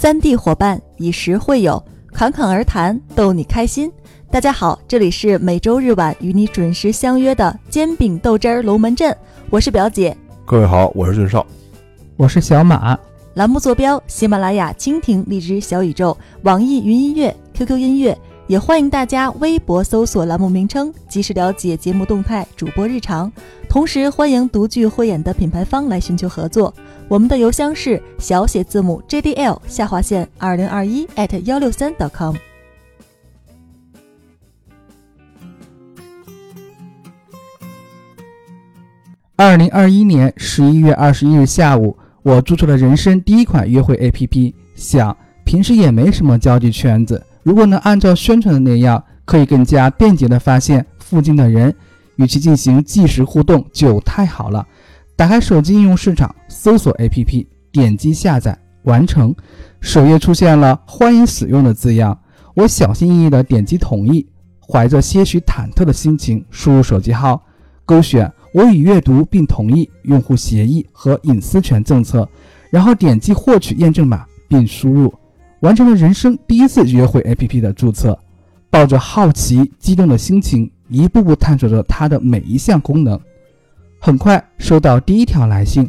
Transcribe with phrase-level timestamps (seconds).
[0.00, 3.92] 三 D 伙伴以实会友，侃侃而谈，逗你开心。
[4.30, 9.14] 大家好，这里是每周日晚与你准时相约的煎饼豆汁儿龙门阵，
[9.50, 10.16] 我是表姐。
[10.46, 11.46] 各位好，我是俊少，
[12.16, 12.98] 我是小马。
[13.34, 18.18] 栏目坐标：喜马拉雅、蜻蜓、荔枝、小宇宙、网易云音乐、QQ 音乐。
[18.50, 23.30] 也欢迎大家微博搜索栏目名称，及时了解节目动态、主播日常。
[23.68, 26.74] 同时，欢迎独具慧眼的品牌方来寻求合作。
[27.06, 32.34] 我们的邮箱是小写字母 JDL 下划线二零二一 at 幺六三 .com。
[39.36, 47.24] 二零二一年十一月二十一日下午，我注册了人生第一款约会 APP，想平时也没什么交际圈子。
[47.42, 51.74] 如果能按照宣传的那样，可以更加便捷地发现附近的人，
[52.16, 54.66] 与其进行即时互动就太好了。
[55.16, 59.34] 打开手机应用市场，搜索 APP，点击下载完成，
[59.80, 62.18] 首页出现了“欢迎使用”的字样。
[62.54, 64.26] 我小心翼翼地点击同意，
[64.60, 67.42] 怀着些许忐忑的心情输入手机号，
[67.84, 72.28] 勾选“我已阅读并同意用户协议和隐私权政策”，
[72.70, 75.14] 然后点击获取验证码并输入。
[75.60, 78.18] 完成了人生第一次约会 APP 的注册，
[78.70, 83.18] 抱着好奇、激动的心情，一步步探索着它的每一项功能。
[83.98, 85.88] 很快收到第一条来信，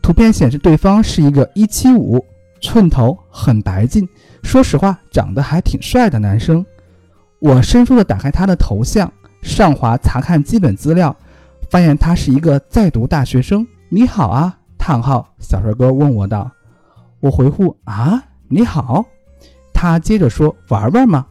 [0.00, 2.24] 图片显示对方是一个一七五、
[2.62, 4.08] 寸头、很白净，
[4.42, 6.64] 说实话长得还挺帅的男生。
[7.38, 9.12] 我深入的打开他的头像，
[9.42, 11.14] 上滑查看基本资料，
[11.68, 13.66] 发现他是一个在读大学生。
[13.90, 14.56] 你好啊！
[14.78, 16.50] 叹号，小帅哥问我道。
[17.20, 18.22] 我回复啊。
[18.52, 19.06] 你好，
[19.72, 21.24] 他接着说：“玩玩吗？”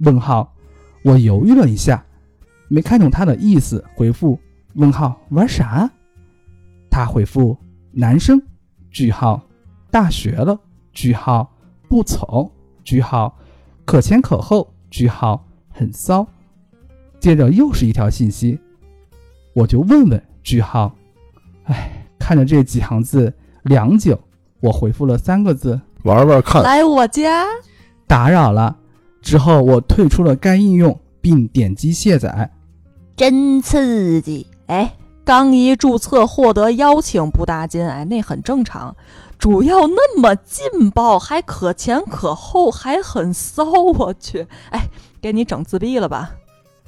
[0.00, 0.54] 问号，
[1.02, 2.04] 我犹豫了一下，
[2.68, 4.38] 没看懂他的意思，回复
[4.76, 5.90] ：“问号，玩啥？”
[6.90, 7.56] 他回复
[7.92, 8.42] ：“男生。”
[8.92, 9.42] 句号，
[9.90, 10.60] 大学了。
[10.92, 11.50] 句号，
[11.88, 12.52] 不丑。
[12.84, 13.34] 句号，
[13.86, 14.70] 可前可后。
[14.90, 16.26] 句号，很骚。
[17.18, 18.60] 接着又是一条信息，
[19.54, 20.22] 我就问问。
[20.42, 20.94] 句号，
[21.64, 23.32] 哎，看着这几行字，
[23.62, 24.20] 良久，
[24.60, 25.80] 我回复了三个字。
[26.04, 27.46] 玩玩看，来我家，
[28.06, 28.76] 打扰了。
[29.22, 32.50] 之后我退出了该应用，并点击卸载。
[33.16, 34.46] 真刺激！
[34.66, 34.94] 哎，
[35.24, 38.94] 刚一注册获得邀请不打紧，哎，那很正常。
[39.38, 44.46] 主要那么劲爆，还可前可后，还很骚，我去！
[44.68, 44.88] 哎，
[45.22, 46.32] 给你整自闭了吧？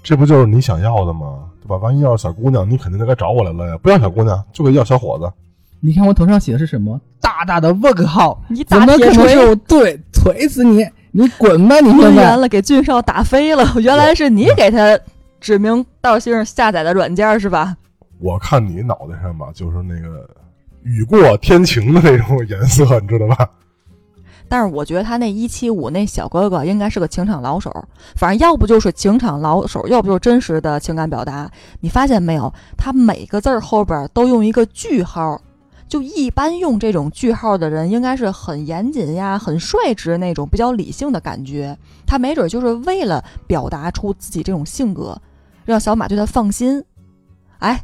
[0.02, 1.44] 这不就是你想要的吗？
[1.62, 1.76] 对吧？
[1.76, 3.78] 万一要是小姑娘，你肯定就该找我来了呀。
[3.78, 5.32] 不要小姑娘，就给要小伙子。
[5.80, 7.00] 你看我头上写的是什么？
[7.20, 8.42] 大大的问号！
[8.48, 9.54] 你打铁锤？
[9.66, 10.86] 对，锤死你！
[11.12, 11.80] 你滚吧！
[11.80, 13.64] 你现在了，给俊少打飞了。
[13.80, 14.98] 原来是你给他
[15.40, 17.76] 指名道姓下载的软件是吧？
[18.18, 20.28] 我看你脑袋上吧，就是那个
[20.82, 23.48] 雨过天晴的那种颜色， 你知道吧？
[24.48, 27.70] 但是我觉得他那一七五那小哥哥应该是个情场老手，
[28.14, 31.50] 反正要不就是情场老手，要不就是真实的情感表达。
[31.80, 32.52] 你发现没有？
[32.76, 35.40] 他每个字儿后边都用一个句号。
[35.88, 41.76] 就一般用这种句号的人，应该是很严谨呀、很率直那种比较理性的感觉。
[42.06, 45.16] 他没准就是为了表达出自己这种性格，
[45.64, 46.82] 让小马对他放心。
[47.58, 47.82] 哎，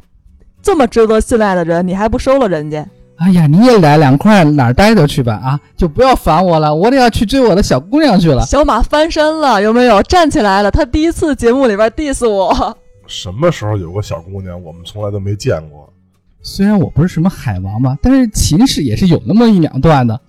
[0.61, 2.85] 这么值得信赖的人，你还不收了人家？
[3.17, 5.35] 哎呀，你也来两块，哪儿待着去吧？
[5.35, 8.43] 啊，就不要烦我了，我得要去追我的小姑娘去了。
[8.45, 10.01] 小马翻身了，有没有？
[10.03, 10.69] 站起来了。
[10.69, 12.75] 他第一次节目里边 diss 我。
[13.05, 15.93] 什么时候有个小姑娘，我们从来都没见过。
[16.43, 20.19] 虽然我不是什么海王吧，但是秦史也是有那么一两段的。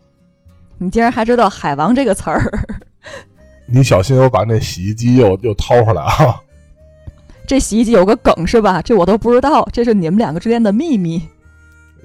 [0.78, 2.50] 你竟然还知道“海王”这个词儿？
[3.66, 6.40] 你小心我把那洗衣机又又掏出来啊！
[7.46, 8.80] 这洗衣机有个梗是吧？
[8.80, 11.20] 这我都不知道，这是你们两个之间的秘密。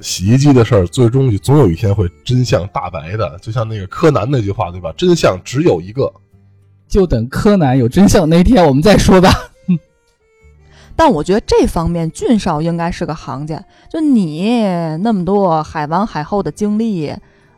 [0.02, 4.94] 洗衣机的事儿，最终总有一天会真相大白的，就像那个柯南那句话，对吧？
[4.98, 6.12] 真相只有一个。
[6.88, 9.30] 就等柯南有真相那天，我们再说吧。
[11.00, 13.64] 但我觉得这方面俊少应该是个行家。
[13.90, 14.44] 就你
[14.98, 17.10] 那么多海王海后的经历，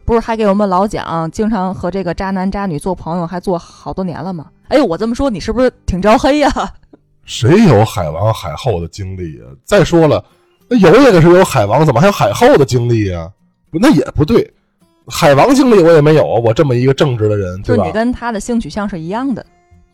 [0.05, 4.45] 不是还给我们老蒋，经常和这个渣男渣女做朋友，还做好多年了吗？
[4.67, 6.51] 哎呦，我这么说你是不是挺招黑呀？
[7.25, 9.49] 谁有海王海后的经历啊？
[9.65, 10.23] 再说了，
[10.69, 13.27] 那有也是有海王，怎么还有海后的经历呀？
[13.71, 14.53] 不，那也不对。
[15.07, 19.43] 海王经历我也没有啊，我这么一个正直的人，就你跟他的性取向是一样的。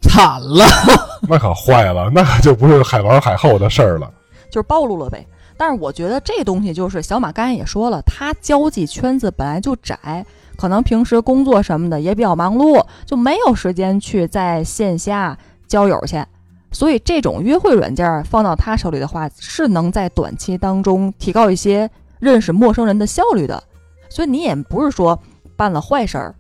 [0.02, 0.66] 惨了，
[1.28, 4.12] 那可坏了，那可就不是海王海后的事儿了，
[4.50, 5.26] 就是暴露了呗。
[5.58, 15.36] 但是我觉得这东西就是小马刚才也说了，他交际圈子本来就窄，可能平时工作什么的也比较忙碌，就没有时间去在线下
[15.68, 16.24] 交友去。
[16.72, 21.90] 所以这种约会软件放到他手里的话，是能在短期当中提高一些
[22.20, 23.64] 认识陌生人的效率的。
[24.10, 25.20] 所以你也不是说
[25.56, 26.36] 办了坏事儿。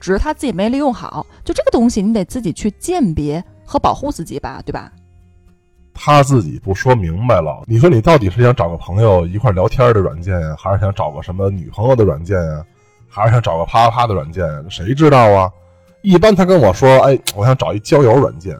[0.00, 1.24] 只是他自己没利用好。
[1.44, 4.90] 就这个东西，你得自己去鉴别和保护自己吧，对吧？
[5.92, 12.64] 他自己不说明白了，你说你到底是想找个朋友一块聊天的软件呀，还是想找个什么女朋友的软件呀，
[13.08, 14.46] 还是想找个啪啪啪的软件？
[14.70, 15.50] 谁知道啊？
[16.02, 18.56] 一般他跟我说，哎，我想找一交友软件，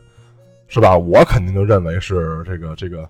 [0.68, 0.98] 是吧？
[0.98, 3.08] 我肯定就认为是这个这个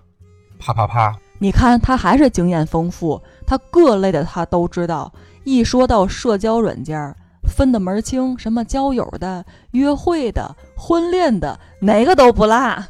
[0.57, 1.13] 啪啪啪。
[1.39, 5.11] 你看他还是经验丰富，他各类的他都知道。
[5.43, 7.13] 一说到社交软件，
[7.51, 12.83] 分得门清，什么交友的、约会的、婚恋的，哪个都不落。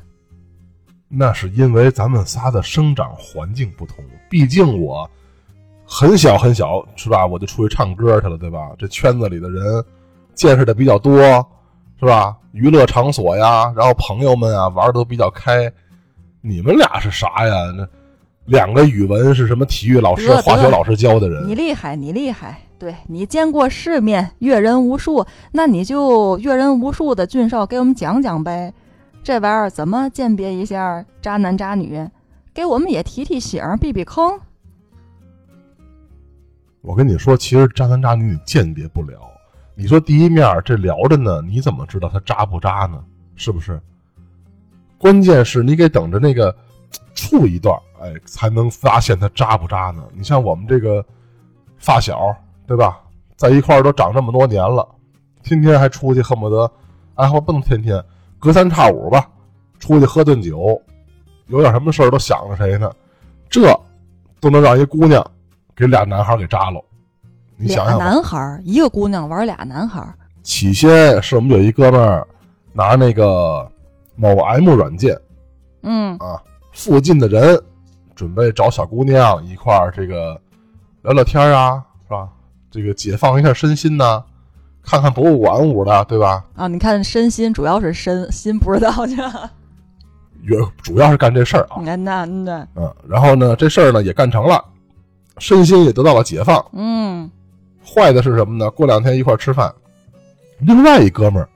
[1.10, 3.98] 那是因为咱们仨的生长环境不同，
[4.30, 5.10] 毕竟我
[5.86, 7.26] 很小很小，是吧？
[7.26, 8.70] 我就出去唱歌去了，对吧？
[8.80, 9.84] 这圈子里的人
[10.34, 11.20] 见识的比较多，
[12.00, 12.38] 是吧？
[12.54, 15.70] 娱乐场所呀，然后朋友们啊玩的都比较开。
[16.40, 17.54] 你们俩是啥呀？
[17.76, 17.86] 那
[18.46, 21.46] 两个语文是什么体育老师、化学老师教的人？
[21.46, 28.74] 你厉害，你厉害，对你见过世面，阅人无数，那你就阅人无数的俊少给我们讲讲呗。
[29.22, 32.10] 这玩意儿怎么鉴别一下渣男渣女？
[32.52, 34.40] 给我们也提提醒，避避坑。
[36.82, 39.30] 我跟你说，其实渣男渣女你鉴别不了。
[39.76, 43.00] 你说第一面这聊着呢，你怎么知道他渣不渣呢？
[43.36, 43.80] 是不是？
[44.98, 46.56] 关键是你得等着那个
[47.14, 50.02] 处一段，哎，才能发现他渣不渣呢。
[50.16, 51.06] 你像我们这个
[51.78, 52.36] 发小，
[52.72, 53.02] 对吧？
[53.36, 54.88] 在一块儿都长这么多年了，
[55.44, 56.72] 天天还出去，恨不得，
[57.16, 58.02] 哎，我不能天天。
[58.40, 59.28] 隔三差五吧，
[59.78, 60.82] 出去喝顿酒，
[61.48, 62.90] 有点什么事儿都想着谁呢？
[63.50, 63.78] 这
[64.40, 65.22] 都能让一姑娘
[65.76, 66.82] 给俩男孩给扎了。
[67.58, 70.02] 你想想，男孩一个姑娘玩俩男孩。
[70.42, 72.26] 起先是我们有一哥们儿
[72.72, 73.70] 拿那个
[74.16, 75.20] 某 M 软件，
[75.82, 76.42] 嗯啊，
[76.72, 77.62] 附近的人
[78.16, 80.40] 准备找小姑娘一块儿这个
[81.02, 82.30] 聊聊天啊，是吧？
[82.72, 84.24] 这个解放一下身心呐。
[84.84, 86.44] 看看博物馆舞的，对吧？
[86.56, 89.16] 啊，你看身心主要是身心，不知道去。
[89.16, 91.78] 也主要是干这事儿啊。
[91.84, 92.68] 那那那。
[92.76, 94.60] 嗯，然后呢，这事儿呢也干成了，
[95.38, 96.66] 身心也得到了解放。
[96.74, 97.30] 嗯。
[97.86, 98.72] 坏的是什么呢？
[98.72, 99.72] 过两天一块吃饭，
[100.62, 101.48] 另外一哥们儿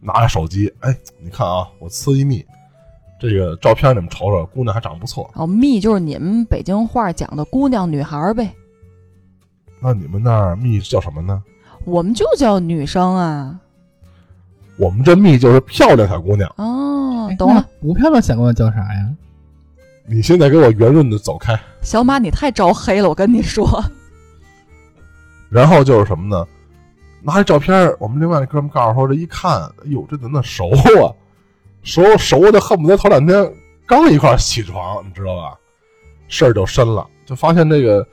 [0.00, 0.92] 拿着手机，哎，
[1.22, 2.44] 你看啊，我呲一蜜，
[3.20, 5.30] 这个照片你们瞅瞅，姑娘还长得不错。
[5.34, 8.52] 哦，蜜就是你们北京话讲的姑娘女孩呗。
[9.80, 11.42] 那你们那儿蜜叫什么呢？
[11.84, 13.58] 我们就叫女生啊，
[14.76, 17.64] 我们这蜜就是漂亮小姑娘哦，懂了。
[17.80, 19.08] 不漂亮小姑娘叫啥呀？
[20.04, 23.82] 你现在给我圆润的走开，小马，你太招黑了，我跟你说。
[25.48, 26.46] 然后就是什么呢？
[27.22, 31.14] 拿一照片，我们另外那哥们告诉说，这一看，哎呦，这怎么熟啊？
[31.82, 33.50] 熟熟的，恨不得头两天
[33.86, 35.56] 刚一块起床，你知道吧？
[36.26, 38.06] 事儿就深了，就发现这个。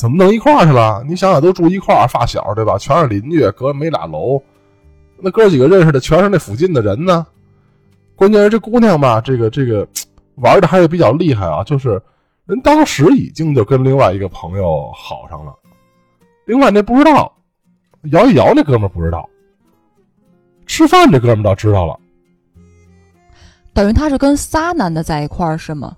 [0.00, 1.04] 怎么弄一块儿去了？
[1.06, 2.78] 你想想，都住一块儿，发小对吧？
[2.78, 4.42] 全是邻居，隔没俩楼，
[5.18, 7.26] 那哥几个认识的全是那附近的人呢。
[8.16, 9.86] 关键是这姑娘吧，这个这个
[10.36, 12.00] 玩的还是比较厉害啊，就是
[12.46, 15.52] 人当时已经就跟另外一个朋友好上了，
[16.46, 17.30] 另外那不知道，
[18.04, 19.28] 摇一摇那哥们不知道，
[20.64, 22.00] 吃饭这哥们倒知道了，
[23.74, 25.94] 等于他是跟仨男的在一块儿是吗？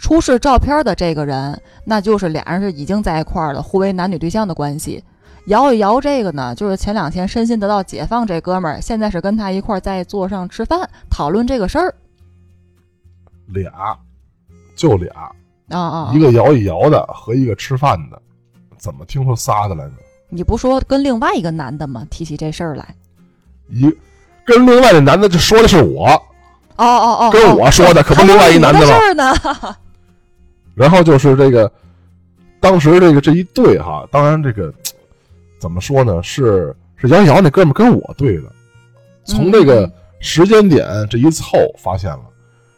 [0.00, 5.04] 出示照片的这个人，那就是俩人是已经在一块儿了，互为男女对象的关系。
[5.46, 11.94] 摇一摇这个呢，就是前两天身心得到解放这哥们儿，现在是跟他一块儿在座上吃饭讨论这个事儿。
[13.48, 13.70] 俩，
[14.74, 15.12] 就俩
[15.68, 16.12] 啊啊！
[16.14, 18.20] 一个摇一摇的和一个吃饭的，
[18.78, 19.92] 怎么听说仨的来着？
[20.28, 22.06] 你不说跟另外一个男的吗？
[22.10, 22.94] 提起这事儿来，
[23.68, 23.90] 一
[24.46, 26.06] 跟另外的男的就说的是我。
[26.76, 28.80] 哦哦哦，跟我说的可不另外一男的
[29.14, 29.76] 吗？
[30.80, 31.70] 然后就是这个，
[32.58, 34.72] 当时这个这一对哈，当然这个
[35.58, 36.22] 怎么说呢？
[36.22, 38.44] 是是杨瑶那哥们跟我对的。
[39.24, 39.88] 从这个
[40.20, 42.20] 时间点这一凑，发现了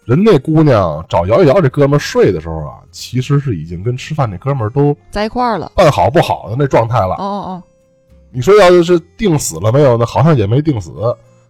[0.05, 7.15] 人那姑娘找姚一瑶这哥们睡的时候啊，其实是已经跟吃饭那哥们都在一块儿了，办好不好的那状态了。
[7.15, 7.63] 哦哦哦，
[8.33, 10.05] 你说要是定死了没有呢？
[10.05, 10.91] 好像也没定死，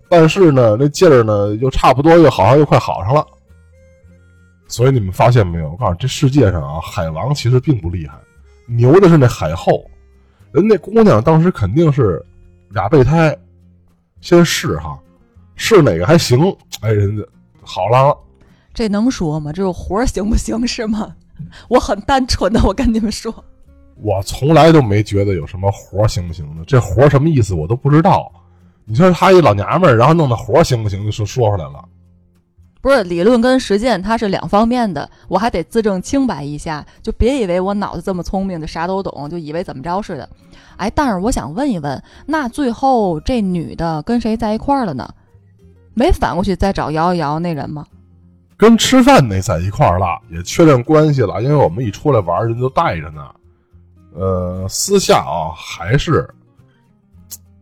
[0.06, 3.26] 但是呢，那劲儿呢又差不多，又好像又快好上了。
[4.72, 5.70] 所以你们发现没有？
[5.70, 8.18] 我告诉你，这世界上啊，海王其实并不厉害，
[8.66, 9.84] 牛的是那海后。
[10.50, 12.24] 人那姑娘当时肯定是
[12.70, 13.36] 俩备胎，
[14.22, 14.98] 先试哈，
[15.56, 16.38] 试哪个还行，
[16.80, 17.22] 哎，人家
[17.62, 18.16] 好了。
[18.72, 19.52] 这能说吗？
[19.52, 21.14] 这个活行不行是吗？
[21.68, 23.44] 我很单纯的，我跟你们说，
[23.96, 28.32] 我从来都没觉得有什么活行不行的，这活什么意思我都不知道。
[28.86, 31.84] 你说她一老娘们儿，然后弄的活行不行，就说说出来了。
[32.82, 40.28] 不是理论跟实践它是两方面的，我还得自证清白一下，就别以为我脑子这么聪明就啥都懂，就以为怎么着似的。
[40.76, 45.08] 哎，但是我想问一问，那最后这女的跟谁在一块儿了呢？
[45.94, 47.86] 没反过去再找摇一摇那人吗？
[48.56, 53.28] 跟吃饭那在一块儿了，也确认关系了，因为我们一出来玩，人都带着呢。
[54.14, 56.28] 呃，私下啊，还是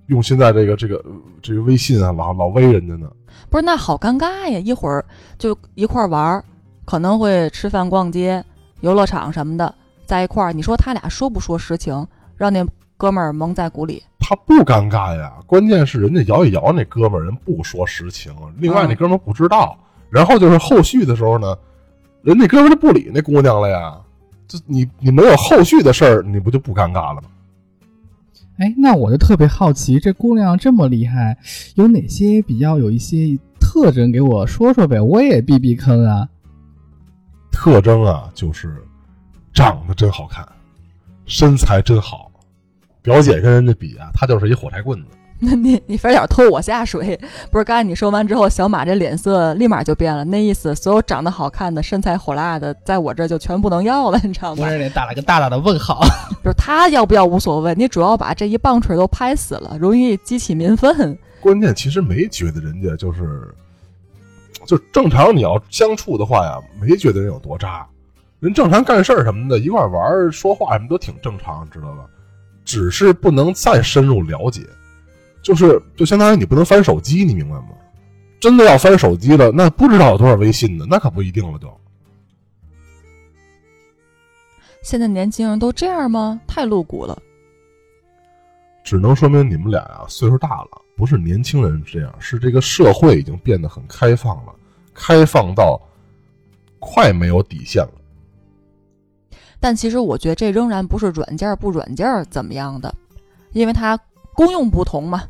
[0.06, 1.04] 用现在这个这个
[1.42, 3.10] 这个微信啊，老老微人家呢。
[3.50, 4.58] 不是，那好尴尬呀！
[4.60, 5.04] 一会儿
[5.36, 6.42] 就一块玩，
[6.84, 8.42] 可能会吃饭、逛街、
[8.80, 9.74] 游乐场什么的，
[10.06, 10.52] 在一块儿。
[10.52, 12.64] 你说他俩说不说实情，让那
[12.96, 14.02] 哥们儿蒙在鼓里？
[14.20, 19.76] 他不尴尬呀，关键是人家摇一摇那哥们儿人不说实情，另外那哥们儿不知道。
[20.08, 21.56] 然后就是后续的时候呢，
[22.22, 23.98] 人那哥们儿就不理那姑娘了呀。
[24.46, 27.28] 这你你没有后续的事儿，你不就不尴尬了吗？
[28.60, 31.38] 哎，那我就特别好奇，这姑娘这么厉害，
[31.76, 34.12] 有哪些比较有一些特征？
[34.12, 36.28] 给我说说呗，我也避避坑啊。
[37.50, 38.76] 特征啊，就是
[39.54, 40.46] 长得真好看，
[41.24, 42.30] 身材真好。
[43.00, 45.06] 表姐跟人家比啊，她就是一火柴棍子。
[45.42, 47.18] 那你你非得拖我下水？
[47.50, 54.64] 不是，刚才你说完之后，小马这脸色立马就变了，那意思所有长得好看的、身材火辣的，在我这就全不能要了，你知道吗？
[54.66, 56.02] 我这里打了个大大的问号。
[56.44, 61.18] 就是他要不要无所谓，你主要把这一棒槌都拍死了，容易激起民愤。
[61.40, 63.48] 关键其实没觉得人家就是，
[64.66, 67.86] 就正常你要相处的话呀，没觉得人有多渣，
[68.40, 72.04] 人正常干事儿什么的，一块玩儿、说话什么都挺正常，知道吧？
[72.62, 74.60] 只是不能再深入了解，
[75.42, 77.68] 就是就相当于你不能翻手机，你明白吗？
[78.40, 81.70] 真的要翻手机了，那不知道有多少微信呢，那可不一定了就。
[84.82, 86.40] 现在年轻人都这样吗？
[86.46, 87.20] 太露骨了。
[88.82, 94.54] 只能说明你们俩呀岁数大了，不是年轻人这样，是这个社会已经变得很开放了，
[94.94, 95.78] 开放到
[96.78, 97.92] 快没有底线了。
[99.60, 102.92] 但其实我觉得这仍然不是软件不软件怎么样的，
[103.52, 104.00] 因为它
[104.40, 105.24] 功用不同嘛，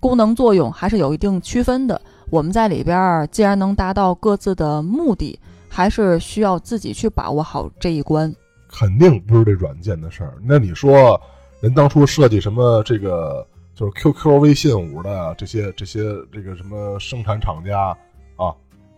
[0.00, 2.00] 功能作用还是有一定区分的。
[2.30, 5.38] 我们在里边儿既然能达到各自的目的，
[5.68, 8.34] 还是需要自己去把握好这一关。
[8.68, 10.34] 肯定不是这软件的事儿。
[10.42, 11.20] 那你说，
[11.60, 16.02] 人当初设计什么这个就是 QQ、微信五的这些这些
[16.32, 17.96] 这个什么生产厂家
[18.34, 18.50] 啊，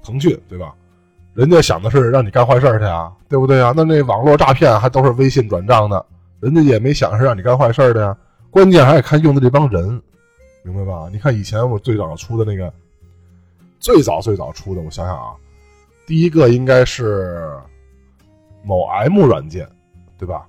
[0.03, 0.73] 腾讯对吧？
[1.35, 3.75] 人家想的是让你干坏事儿去啊，对不对啊？
[3.77, 6.03] 那那网络诈骗还都是微信转账的，
[6.41, 8.17] 人家也没想是让你干坏事儿的呀。
[8.53, 10.01] 关键还得看用的这帮人，
[10.63, 11.09] 明白吧？
[11.11, 12.71] 你看以前我最早出的那个，
[13.81, 15.33] 最早最早出的，我想想啊，
[16.07, 17.59] 第一个应该是
[18.63, 19.67] 某 M 软件，
[20.19, 20.47] 对吧？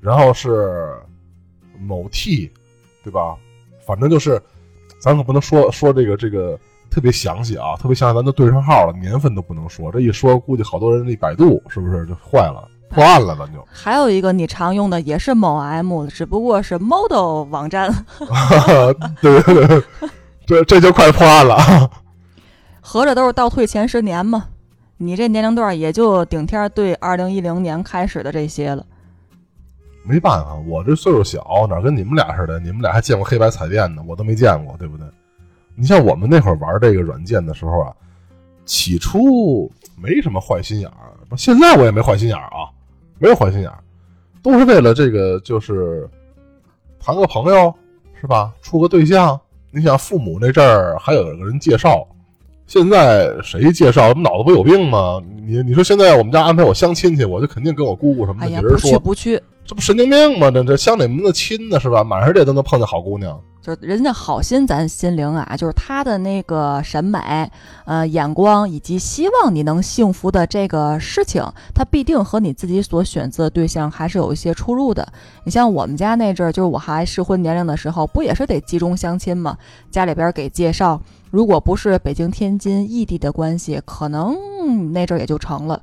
[0.00, 0.96] 然后是
[1.76, 2.48] 某 T，
[3.02, 3.36] 对吧？
[3.84, 4.40] 反正就是，
[5.00, 6.56] 咱可不能说说这个这个
[6.88, 9.90] 特别详细啊，特别详细，咱都对上号了，年份都不能说。
[9.90, 13.66] 这一说，估计好多人那百度是不是就坏了，破案了，咱就。
[13.72, 17.92] 还有一个你常用的也是某 M，只不过是 model 网站，
[19.20, 19.82] 对对对，
[20.46, 21.90] 这这就快破案了啊！
[22.80, 24.46] 合着都是倒退前十年嘛。
[24.96, 28.86] 你这年龄段也就顶天对二零一零年开始的这些了。
[30.04, 32.60] 没办法，我这岁数小，哪跟你们俩似的？
[32.60, 35.06] 你们俩还见过黑白彩电呢，我都没见过，对不对？
[35.74, 37.92] 你像我们那会儿玩这个软件的时候啊，
[38.64, 42.70] 起初没什么坏心眼儿，现在我也没坏心眼儿啊，
[43.24, 43.78] 没有坏心眼儿，
[44.42, 46.06] 都是为了这个，就是
[47.00, 47.74] 谈个朋友
[48.20, 48.52] 是吧？
[48.60, 49.40] 处个对象。
[49.70, 52.06] 你想父母那阵儿还有个人介绍，
[52.66, 54.12] 现在谁介绍？
[54.12, 55.22] 脑子不有病吗？
[55.46, 60.50] 你你说现在我们家安排我相亲去，我就肯定跟我姑姑什么的，别人说不去不去，这不神经病吗？
[60.50, 62.04] 这这相哪门子亲呢是吧？
[62.04, 63.40] 满世界都能碰见好姑娘。
[63.64, 67.18] 就是人家好心咱心灵啊，就是他的那个审美、
[67.86, 71.42] 呃眼光以及希望你能幸福的这个事情，
[71.74, 75.10] 他必定和你自己所选择的对象还是有一些出入的。
[75.44, 79.56] 你像我们家那阵儿，就是我还适婚年龄的时候，不也是得集中相亲吗？
[79.90, 84.36] 家里边给介绍，如果不是北京、天津异地的关系，可能
[84.92, 85.80] 那阵儿也就成了。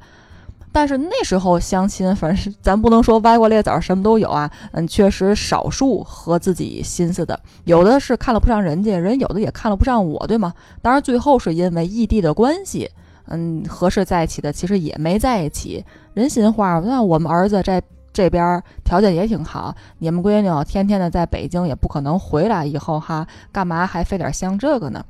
[0.74, 10.54] 但是那时候相亲，反正是咱不能说歪瓜裂枣什么都有啊，嗯，确实少数合自己心思的，有的是看了不上人家，人有的也看了不上我，对吗？
[10.82, 12.90] 当然最后是因为异地的关系，
[13.28, 15.84] 嗯，合适在一起的其实也没在一起。
[16.14, 17.82] 人心话，那我们儿子在
[18.14, 25.04] 这边条件也挺好，你们闺女天天的在北京也不可能回来，以后哈干嘛还非得相这个呢？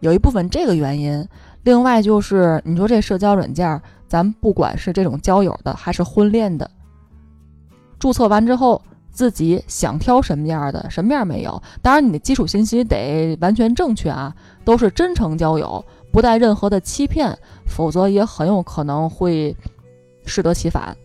[0.00, 1.24] 有一部分这个原因，
[1.62, 3.80] 另外就是你说这社交软件儿。
[4.10, 6.68] 咱不管是这种交友的还是婚恋的，
[7.96, 11.62] 注册完之后自己想挑什么样的，什么样没有。
[11.80, 19.56] 当然，你的基础信息得完全正确啊，都是真诚交友，不带任何的欺骗，否则也很有可能会
[20.26, 20.96] 适得其反。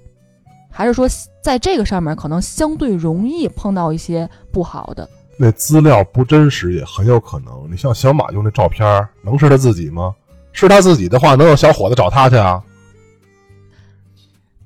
[0.72, 1.08] 还是说，
[1.44, 5.08] 在这个上面可能相对容易碰到一些不好的。
[5.38, 7.68] 那资料不真实也很有可能。
[7.70, 10.16] 你像小马用那照片，能是他自己吗？
[10.52, 12.64] 是他自己的话，能有小伙子找他去啊？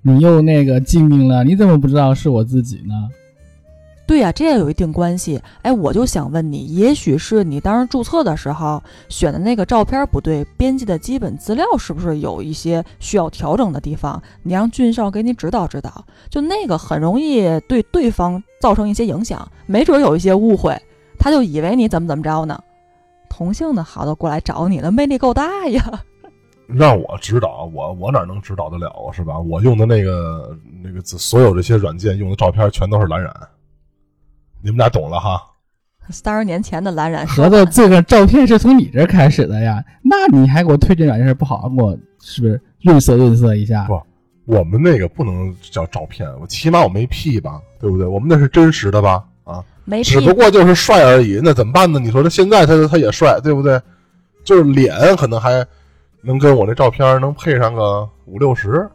[0.02, 2.94] 你又那个记命了，你怎么不知道是我自己呢？
[4.08, 5.40] 对呀、这也有一定关系。
[5.62, 14.20] 哎，我就想问你，也许是你当时注册的时候选的那个照片不对，编辑的基本资料是不是有一些需要调整的地方？
[14.42, 20.76] 你让俊少给你指导指导，就那个很容易对对方造成一些影响，没准有一些误会，
[21.20, 22.60] 他就以为你怎么怎么着呢。
[23.30, 26.02] 同性的好都过来找你了，魅力够大呀！
[26.72, 29.12] 让我指导，我我哪能指导得了啊？
[29.12, 29.40] 是吧？
[29.40, 33.34] 我用的那个那个所有这些软件用的照片全都是蓝染，
[34.62, 35.42] 你们俩懂了哈？
[36.12, 39.84] 三十年前的蓝染合着这个照片是从你这开始的呀？
[40.04, 43.86] 那你还给我推荐软件，不好好给我是不是润色润色一下？
[43.86, 44.02] 不
[44.46, 48.08] 我们那个不能叫照片，我起码我没 P 吧，对不对？
[48.08, 49.24] 我们那是真实的吧？
[49.44, 52.00] 啊，没只不过就是帅而已，那怎么办呢？
[52.00, 53.80] 你说他现在他他也帅，对不对？
[54.44, 55.64] 就是脸可能还
[56.22, 58.90] 能跟我这照片能配上个五六十，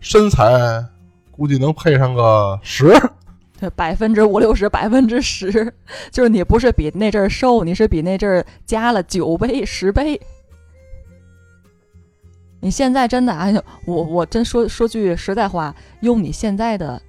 [0.00, 0.84] 身材
[1.30, 2.92] 估计能配上个十。
[3.58, 5.72] 对，百分之五六十，百分之十，
[6.10, 10.18] 就是你不是比那阵儿瘦，你是比那阵儿加了九倍、十倍。
[12.60, 13.50] 你现在真的啊，
[13.86, 17.00] 我我真说说句实在话，用你现在的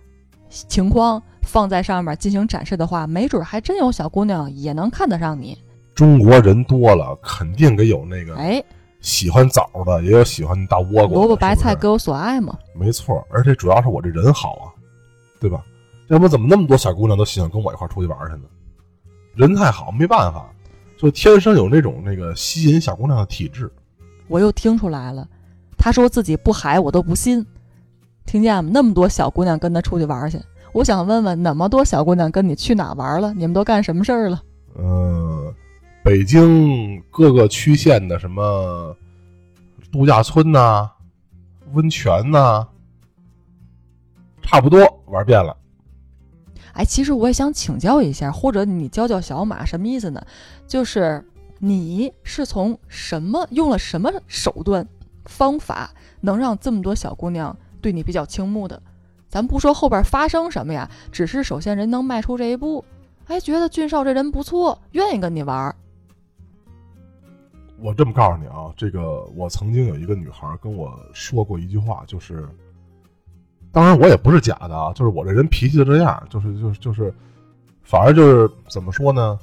[0.49, 5.57] 情况放在上面进行展示的话，没准儿还真有小姑娘也能看得上你。
[5.95, 8.63] 中国人多了，肯定得有那个哎，
[9.01, 11.17] 喜欢枣的，也有喜欢大倭瓜。
[11.17, 12.57] 萝卜白菜各有所爱嘛。
[12.73, 14.65] 没错，而且主要是我这人好啊，
[15.39, 15.61] 对吧？
[16.07, 18.43] 要不怎么那么多小姑娘都喜欢跟我一块儿出去玩去呢？
[19.33, 20.49] 人太好，没办法，
[20.97, 23.71] 就天生有那种那个吸引小姑娘的体质。
[24.27, 25.27] 我又听出来了，
[25.77, 27.45] 他说自己不嗨，我都不信。
[28.25, 28.69] 听见吗？
[28.73, 30.39] 那么多小姑娘跟他出去玩去，
[30.73, 33.33] 我想问问，那么多小姑娘跟你去哪玩了？
[33.33, 34.41] 你们都干什么事儿了？
[34.77, 35.53] 嗯，
[36.03, 38.95] 北京各个区县的什么
[39.91, 40.89] 度假村呐、
[41.73, 42.67] 温泉呐、
[44.41, 45.55] 差不多玩遍了。
[46.73, 50.25] 哎，其实我也想请教一下，或者你教教小马，什么意思呢？
[50.65, 51.23] 就是
[51.59, 54.87] 你是从什么用了什么手段
[55.25, 58.81] 方法，能让这么多小姑娘对你比较倾慕的？
[59.29, 62.83] 咱不说后边发生什么呀，只是首先人能迈出这一步，
[63.27, 65.75] 哎，觉得俊少这人不错，愿意跟你玩儿。
[67.81, 72.47] 我这么告诉你啊，这个我曾经有一个女孩跟我说过一句话，就是，
[73.71, 77.13] 当然我也不是假的啊，就是我这人脾气就这样，就是就是就是，
[77.81, 79.39] 反正就是怎么说呢，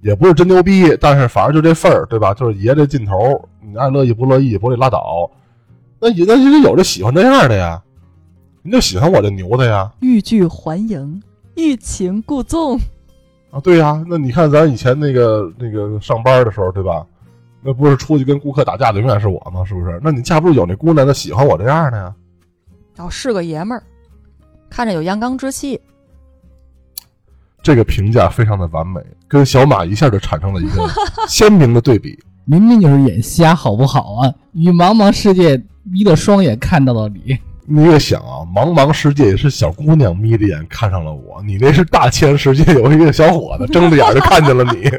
[0.00, 2.32] 也不是真牛逼，但是反正就这份儿，对吧？
[2.32, 5.30] 就是爷这劲头，你爱乐意不乐意，不乐意拉倒。
[6.00, 7.82] 那也那也有这喜欢这样的呀，
[8.62, 11.22] 你就喜欢我这牛的呀欲拒还迎，
[11.56, 12.78] 欲擒故纵。
[13.50, 17.06] 啊，对呀，那你看咱以前那个那个上班的时候，对吧？
[17.62, 19.64] 那不是出去跟顾客打架的永远是我吗？
[19.64, 20.00] 是不是？
[20.02, 22.14] 那你架不住有那姑娘，她喜欢我这样的呀。
[22.98, 23.82] 哦是个爷们儿，
[24.68, 25.80] 看着有阳刚之气。
[27.62, 30.88] 这个评价非常的完美，跟小马一下就产生了一个
[31.28, 32.18] 鲜明的对比。
[32.46, 34.34] 明明就是眼瞎，好不好啊？
[34.52, 44.90] 与茫茫世界眯着双眼看到了你，你也想啊，茫茫世界也是小姑娘眯着眼看上了我，你那是大千世界有一个小伙子睁着眼就看见了你。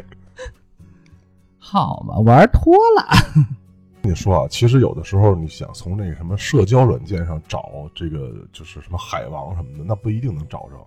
[1.72, 3.06] 好嘛，玩脱了。
[4.02, 10.86] 跟 你说啊，其实有的时候你想从那个什么社交软件上找这个就是什么海王什么的，那不一定能找着。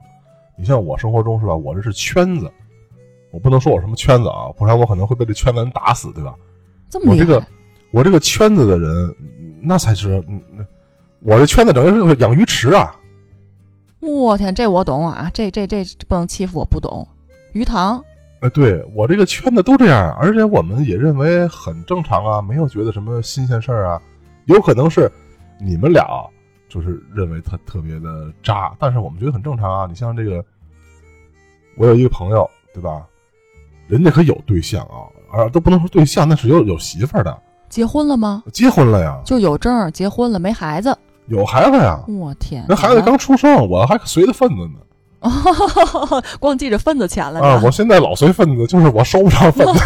[0.56, 2.52] 你像我生活中是吧，我这是圈子，
[3.32, 6.36] 我不能说我什么圈子啊，不然我可能会被这圈子人打死，对吧？
[6.88, 7.48] 这么厉害，我这个
[7.92, 9.16] 我这个圈子的人，
[9.62, 10.24] 那才是，
[11.22, 12.96] 我这圈子等于是养鱼池啊。
[14.02, 17.08] 我天，这我懂啊，这这这不能欺负我不懂。
[17.54, 18.04] 鱼塘，
[18.42, 24.02] 哎，对我这个圈子都这样，而且我们也认为很正常啊，没有觉得什么新鲜事儿啊。
[24.46, 25.12] 有可能是
[25.60, 26.06] 你们俩
[26.70, 29.88] 就是认为他特别的渣，但是我们觉得很正常啊。
[29.90, 30.44] 你像这个，
[31.78, 33.06] 我有一个朋友，对吧？
[33.88, 38.44] 人家可有对象啊，啊，都不能说对象，那是有有媳妇儿的，结婚了吗？
[38.52, 40.96] 结婚了呀，就有证，结婚了，没孩子。
[41.28, 42.04] 有孩子呀。
[42.08, 44.80] 我天，那孩子刚出生，我还随着份子呢。
[46.40, 47.48] 光记着份子钱了呢。
[47.48, 49.80] 啊，我现在老随份子，就是我收不上份子。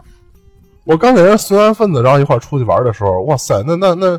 [0.84, 4.18] 我刚给人随完份子，然后一块出去玩的时候，哇塞，那那那，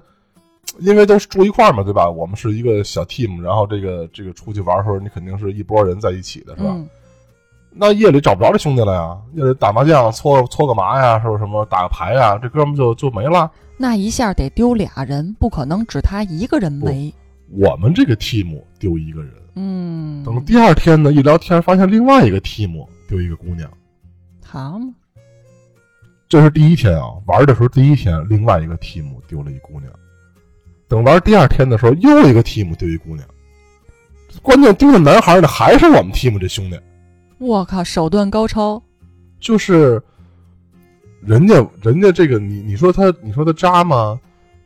[0.79, 2.10] 因为都是住一块嘛，对吧？
[2.10, 6.69] 我们是一个小 team，然后这个这个出去玩的时候，你肯定是一拨人在一起的，是吧？
[6.69, 6.88] 嗯，
[7.69, 13.51] 那夜里找不着这兄弟了呀，夜里打麻将搓搓个麻呀，是不是什么打个牌呀，这哥们就就没了。
[13.75, 17.13] 那一下得丢俩人，不可能只他一个人没。
[17.56, 23.72] 我们这个 team 丢一个人，嗯，等第二天呢，一聊天发现另外一个 team 丢一个姑娘。
[24.44, 24.92] 好嘛，
[26.28, 29.92] 这是第一天啊，玩的时候第一天，另外一个 team 丢了一姑娘。
[30.88, 33.28] 等玩第二天的时候，又一个 team 丢一姑娘。
[34.42, 36.80] 关键丢的男孩呢，还是我们 team 这兄弟。
[37.38, 38.82] 我靠，手段高超。
[39.39, 40.02] 就是
[41.22, 44.20] 人家人家这个你你说他你说他渣吗？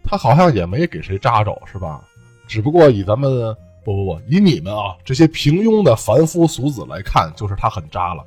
[0.04, 2.07] 他好像也没给谁扎着是吧？
[2.48, 8.24] 只不过以咱们不不不以你们啊这些平庸的凡夫俗子来看，就是他很渣了。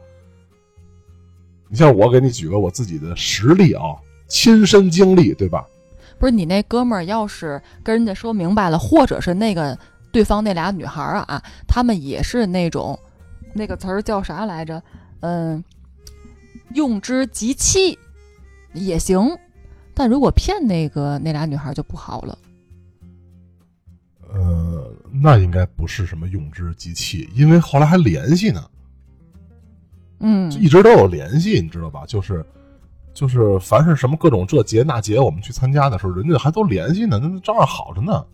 [1.69, 3.97] 你像我给你举个我自己的实例啊，
[4.29, 5.67] 亲身经历对吧？
[6.19, 9.79] 不是你那哥们儿，要是跟人家说明白了，或者是那个
[10.13, 12.99] 对方那俩女孩儿啊，他们也是那种，
[13.55, 14.83] 那个词儿叫啥来着？
[15.21, 15.65] 嗯，
[16.75, 17.99] 用之极气
[18.75, 19.31] 也行，
[19.95, 22.37] 但如果骗那个那俩女孩就不好了。
[24.33, 28.65] 呃，那应该不是什么用之机器，因为后来还联系呢，
[30.21, 32.05] 嗯就，一直都有联系，你知道吧？
[32.07, 32.45] 就是
[33.13, 38.25] 就是凡是什么各种这节那节，我们去参加的时候，人家还都联系呢，那照样好着呢。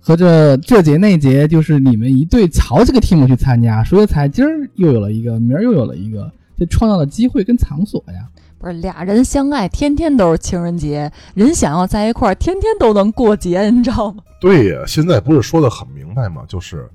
[0.00, 8.28] 合着这节那节就是你们一对朝这个 team 去参加，所以才今儿又有了一个，明儿又有了一个，这创造的机会跟场所呀。
[8.62, 14.22] 不是俩人相爱，天天都是情人节，人想要在一块儿，天天都能过节，你知道吗？
[14.40, 16.44] 对呀，现在不是说的很明白吗？
[16.46, 16.88] 就是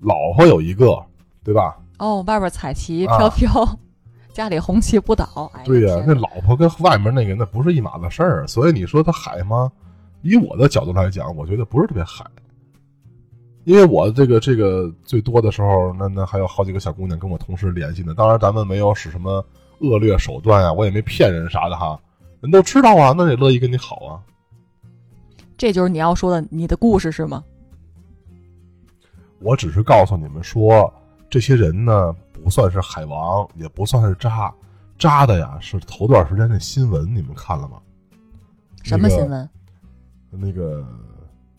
[0.00, 0.96] 老婆有一个，
[1.42, 1.76] 对吧？
[1.98, 3.78] 哦，外边彩旗啊飘飘，
[4.32, 5.50] 家里红旗不倒。
[5.54, 9.72] 哎对呀、那老婆跟外面那个那不是一码子事儿，所以你说他海吗？
[10.22, 12.24] 以我的角度来讲，我觉得不是特别海，
[13.64, 18.14] 因为我这个这个最多的时候，那那还有好几个小姑娘跟我同时联系呢。
[18.16, 19.44] 当然，咱们没有使什么
[19.80, 21.98] 恶劣手段啊，我也没骗人啥的哈，
[22.40, 24.20] 人都知道啊，那得乐意跟你好啊。
[25.56, 27.42] 这就是你要说的你的故事是吗？
[29.40, 30.92] 我只是告诉你们说，
[31.30, 34.52] 这些人呢不算是海王，也不算是渣，
[34.98, 37.78] 渣的呀是头段时间的新闻，你们看了吗？
[38.82, 39.48] 什么新闻？
[40.30, 40.84] 那个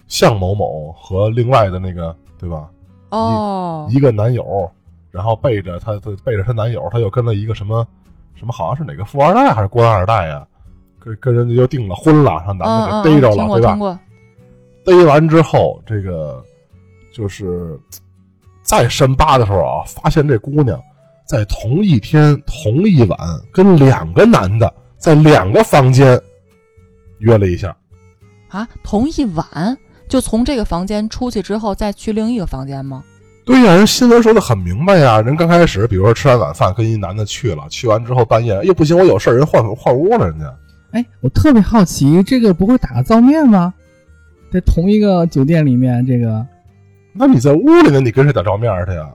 [0.07, 2.69] 向某某和另外的那个，对吧？
[3.09, 4.69] 哦，一个男友，
[5.09, 7.87] 然后背着他，他背着她男友，她又跟了一个什么
[8.39, 10.45] 什么，好像是哪个富二代还是官二代呀？
[10.99, 13.99] 跟跟人家就订了婚了，让男的给逮着了，对吧？
[14.85, 16.43] 逮完之后，这个
[17.13, 17.79] 就是
[18.63, 20.81] 再深扒的时候啊，发现这姑娘
[21.25, 23.19] 在同一天同一晚
[23.51, 26.19] 跟两个男的在两个房间
[27.19, 27.75] 约了一下。
[28.47, 33.03] 啊，同一晚就从这个房间出去之后，再去另一个房间吗？
[33.49, 35.19] 对呀，人新闻说的很明白呀。
[35.19, 40.45] 人刚开始，比如说吃完晚饭跟一男的去了，去完之后半夜，哎呦不行，我有事儿，人换换屋了，人家。
[40.91, 43.73] 哎，我特别好奇，这个不会打个照面吗？
[44.53, 46.45] 在同一个酒店里面，这个
[47.11, 49.09] 那你在屋里呢，你跟谁打照面去呀？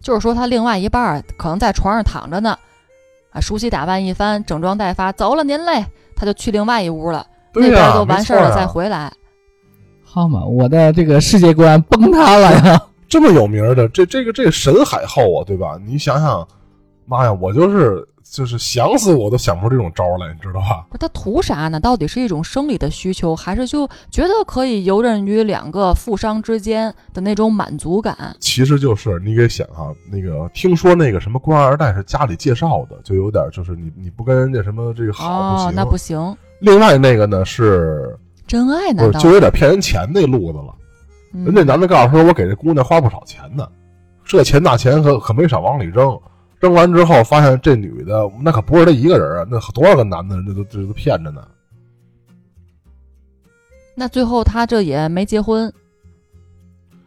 [0.00, 2.58] 就是说他另外一半可能在床上躺着呢，
[3.30, 9.12] 啊，梳洗打扮一番，整装待发，走了您嘞，他就去另外一屋了，那对呀，边都完事儿了啊再回来。
[10.10, 12.82] 好嘛，我的这个世界观崩塌了呀！
[13.06, 15.78] 这么有名的，这这个这个神海后啊，对吧？
[15.86, 16.46] 你想想，
[17.04, 20.86] 妈呀，我就是就是想死我都想不出这种招来，你知道吧？
[20.90, 21.78] 不他图啥呢？
[21.78, 28.34] 到底是一种生理的需求，还是就觉得可以游刃于两个富商之间的那种满足感？
[28.40, 38.16] 其实就是你给想哈、那个听说那个什么官二代是家里介绍的，就有点就是你你不跟人家什么这个好不哦行。，那不行，另外那个呢是
[38.48, 39.20] 真爱不是难道？
[39.20, 40.74] 就有点骗人钱那路子了？
[41.34, 43.68] 嗯人家男的告诉说，我给这姑娘花不少钱呢，
[44.24, 46.18] 这钱那钱可可没少往里扔。
[46.58, 51.46] 扔完之后，发现这女的那可不是她一个人啊，那多少个男的，这都这都骗着呢。
[53.94, 55.72] 那最后他这也没结婚。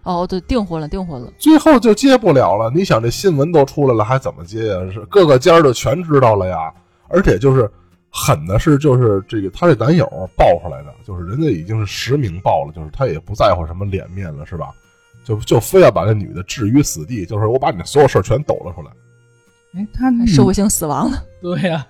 [0.04, 1.32] 哦，对，订婚了，订婚了。
[1.38, 2.71] 最后就结不了了。
[2.73, 4.80] 你想，这新闻都出来了，还怎么接呀？
[4.93, 6.73] 是各个家儿就全知道了呀。
[7.08, 7.69] 而且就是
[8.12, 14.71] 狠的是，就是这个她这男友爆出来的，就是人家已经是实名爆了，就是他也不在乎什么脸面了，是吧？
[15.24, 18.91] 就就非要把这女的置于死地，就是我把你的所有事儿全抖了出来。
[19.76, 21.24] 哎，他社会性死亡了。
[21.41, 21.88] 对呀、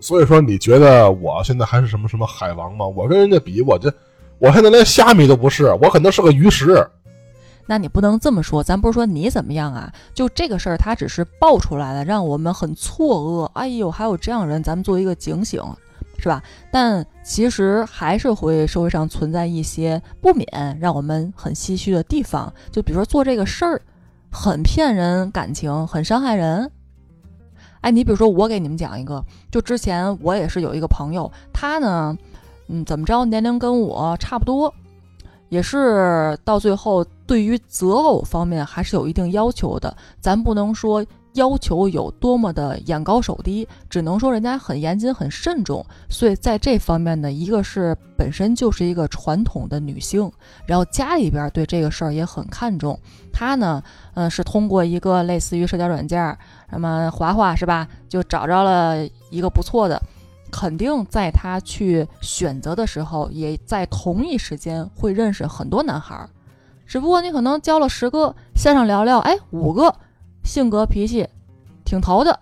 [0.00, 2.86] 所以说，你觉得我现在还是什么什么海王吗？
[2.86, 3.90] 我跟人家比，我这
[4.38, 6.86] 我现在连虾米都不是，我可能是个鱼食。
[7.66, 13.44] 那你不能这么说，咱不是说你怎么样啊，就这个事儿，它只是爆出来了，让我们很错愕。
[13.58, 15.60] 哎呦，还有这样人，咱们做一个警醒，
[16.18, 16.42] 是吧？
[16.70, 23.82] 但其实还是会社会上存在一些不免让我们很唏嘘的地方，就比如说做这个事儿
[24.30, 26.70] 很骗人感情，很伤害人。
[27.80, 32.16] 哎，你比如说，我给你们讲一个，就之前我也是有一个朋友，他呢，
[32.68, 34.72] 嗯，怎么着，年龄跟我差不多，
[35.48, 39.96] 也是到最后对于择偶方面还是有一定要求的。
[40.20, 41.04] 咱不能说
[41.34, 45.84] 要求有多么的眼高手低，只能说人家很严谨、很慎重。
[46.08, 50.30] 所以在这方面呢，一个是本身就是一个传统的女性，
[50.66, 52.98] 然后家里边对这个事儿也很看重。
[53.32, 53.82] 她呢，
[54.14, 56.36] 嗯，是通过一个类似于社交软件。
[56.70, 57.86] 什么华华是吧？
[58.08, 60.00] 就找着了一个不错的，
[60.58, 66.30] 肯定在他去选择的时候，也在同一时间会认识很多男孩儿。
[66.86, 69.94] 只不过你可能交了十个，线上聊聊，哎，五个
[70.44, 71.28] 性格脾气
[71.84, 72.40] 挺投的，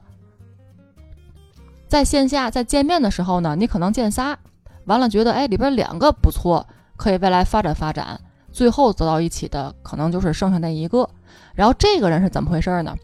[1.89, 4.39] 在线下在见面的时候呢，你可能见仨，
[4.85, 6.65] 完了觉得哎里边两个不错，
[6.97, 8.21] 可以未来发展发展，
[8.53, 11.11] 最后走到一起的可能就是剩下那一个。
[11.53, 12.95] 然后这个人是怎么回事呢？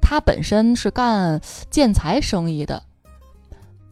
[0.00, 2.82] 他本身是干建材生意的，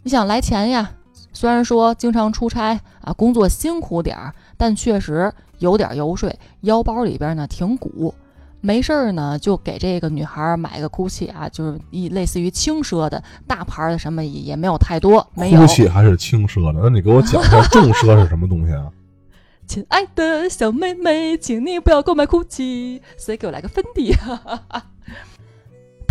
[0.03, 0.91] 你想来钱呀？
[1.33, 8.15] 虽然说经常出差啊，工作辛苦点儿，但确实有点油水，腰包里边呢挺鼓。
[8.61, 15.27] 没事儿呢，就给这个女孩买个 GUCCI 啊，就是一类似于轻奢的大牌的，什么也没有太多。
[15.35, 16.81] 没有 GUCCI 还是轻奢的？
[16.83, 18.89] 那你给我讲一下 重奢是什么东西啊？
[19.67, 24.15] 亲爱的小妹妹，请你不要购买 GUCCI，所以给我来个芬迪。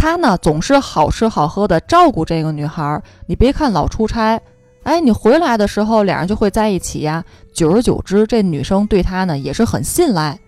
[0.01, 4.41] 他呢总是好吃好喝的照顾这个女孩，你别看老出差，
[4.81, 7.23] 哎，你回来的时候俩人就会在一起呀。
[7.53, 10.39] 久而久之，这女生对他呢也是很信赖。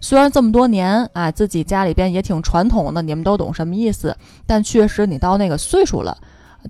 [0.00, 6.16] 虽然这么多年啊，自己家里边也挺传统的，你们都懂什么意思，但确实你到那个岁数了。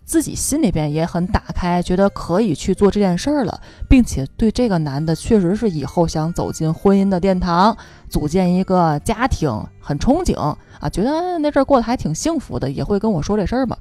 [0.04, 7.76] 自己心里边也很打开，觉得可以去做这件事儿了，并且对这个男的确实是以后想走进婚姻的殿堂，
[8.08, 10.56] 组建一个家庭很憧憬啊，
[10.90, 13.76] 觉得那阵儿过得还挺幸福的，也会跟我说这事儿嘛。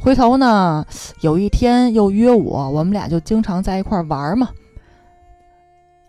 [0.00, 0.84] 回头呢，
[1.22, 4.50] 有一天又约我，我们俩就经常在一块儿玩嘛。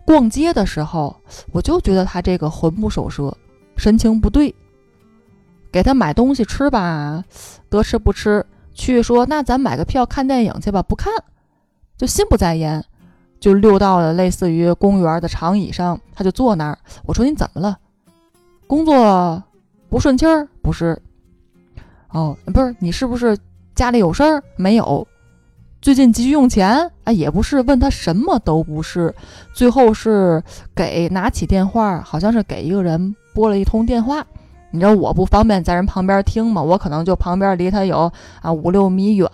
[0.06, 1.16] 逛街的时候，
[1.52, 3.36] 我就觉得他这个魂不守舍，
[3.78, 4.54] 神情不对，
[5.72, 7.24] 给他买东西吃吧，
[7.70, 8.46] 得吃不吃。
[8.76, 10.84] 去说，那咱买个票看电影去吧。
[10.84, 11.12] 不看，
[11.98, 12.84] 就心不在焉，
[13.40, 16.78] 就溜到了类似于公园的长椅上，他就坐那儿。
[17.06, 17.80] 我说你怎么了？
[18.68, 19.42] 工作
[19.90, 20.48] 不顺气儿？
[20.62, 21.02] 不是。
[22.10, 23.38] 哦，不是，你是不是
[23.74, 24.44] 家里有事儿？
[24.58, 25.08] 没有。
[25.82, 26.92] 最近急需用钱？
[27.04, 27.62] 啊，也不是。
[27.62, 29.14] 问他什么都不是。
[29.54, 30.44] 最后是
[30.76, 34.26] 给拿起电话，好像是给一个人拨了一通电话。
[34.76, 36.62] 你知道我不方便在人旁边听嘛？
[36.62, 38.12] 我可能就旁边离他有
[38.42, 39.28] 啊五六米远，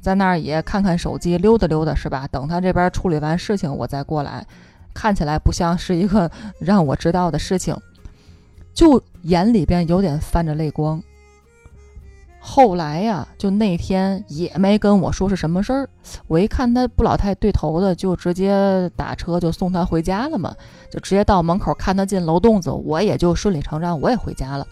[0.00, 2.26] 在那儿也看看手机，溜达溜达是吧？
[2.30, 4.44] 等他这边处理完事情，我再过来。
[4.92, 7.76] 看起来不像是一个 让我知道的事情，
[8.74, 11.02] 就眼里边有点泛着泪光。
[12.48, 15.88] 后来呀，就那天也没跟我说是什么事儿。
[16.28, 20.54] 我一看他不老太对头的，就直接打车就送他回家了嘛，
[20.88, 24.64] 就直接到门口看他进楼洞子，我也就顺理成章我也回家了。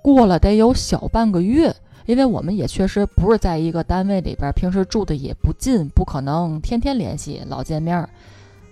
[0.00, 1.72] 过了得有小半个月，
[2.06, 8.08] 因为我们也确实不是在一个单位里边，平时住的也不近，不可能天天联系老见面。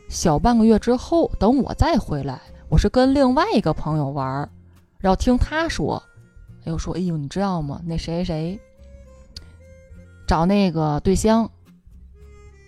[0.09, 2.40] 小半个月之后，等我再回来，
[2.71, 4.49] 我是跟另外一个朋友玩，
[4.99, 6.03] 然后听他说。
[6.68, 7.81] 又说：“哎呦，你知道吗？
[7.85, 8.61] 那谁谁谁
[10.26, 11.50] 找那个对象，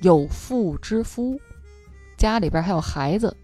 [0.00, 1.38] 有妇之夫，
[2.16, 3.36] 家里边还有孩子，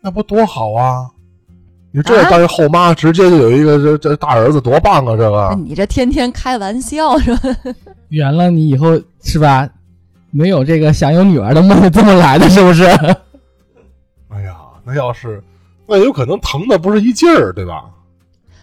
[0.00, 1.08] 那不多好啊！
[1.90, 5.16] 你这当一后妈，直接就有一个这这大儿子，多棒啊！
[5.16, 7.56] 这个，你这天天开玩笑是吧？
[8.10, 9.68] 圆了，你以后是吧？
[10.30, 12.84] 没有这个想有女儿的梦，这么来的是不是？
[14.28, 15.42] 哎呀，那要是
[15.86, 17.84] 那有可能疼的不是一劲儿，对吧？”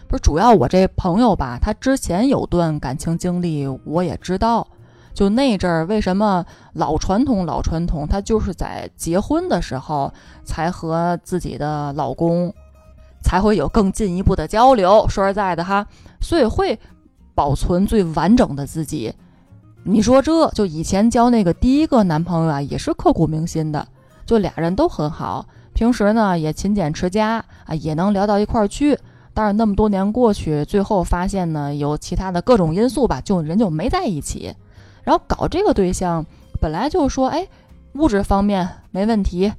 [0.08, 4.66] 不是主要，我这朋友吧，他之前有段感情经历，我也知道。
[5.12, 8.06] 就那阵儿，为什么老传统老传统？
[8.06, 10.12] 他就是在结婚的时候
[10.44, 12.52] 才和自己的老公
[13.22, 15.06] 才会有更进一步的交流。
[15.08, 15.86] 说实在的哈，
[16.20, 16.78] 所以会
[17.34, 19.10] 保存最完整的自己。
[19.84, 23.88] 你说这就以前交那个第一个男朋友啊，也是刻骨铭心的，
[24.26, 28.98] 就俩人都很好，平时呢也勤俭持家啊，也能聊到一块儿去。
[29.36, 34.56] 但是那么多年过去，最后发现呢，有其他的各种因素吧，就人就没在一起。
[35.04, 36.24] 然后搞这个对象，
[36.58, 37.46] 本来就说，哎，
[37.96, 39.52] 物质方面没问题，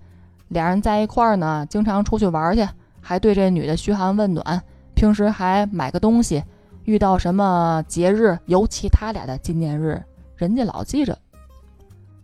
[0.48, 2.68] 俩人在一块儿呢，经常出去玩去，
[3.00, 4.64] 还对这女的嘘寒问暖，
[4.96, 6.44] 平时还买个东西，
[6.86, 10.02] 遇到什么节日，尤其他俩的纪念日，
[10.38, 11.16] 人家老记着。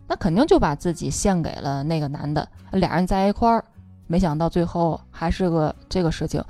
[0.08, 3.64] 那肯定就把自己献给了那个男的，俩人在一块儿，
[4.08, 6.42] 没想到最后还是个这个事情。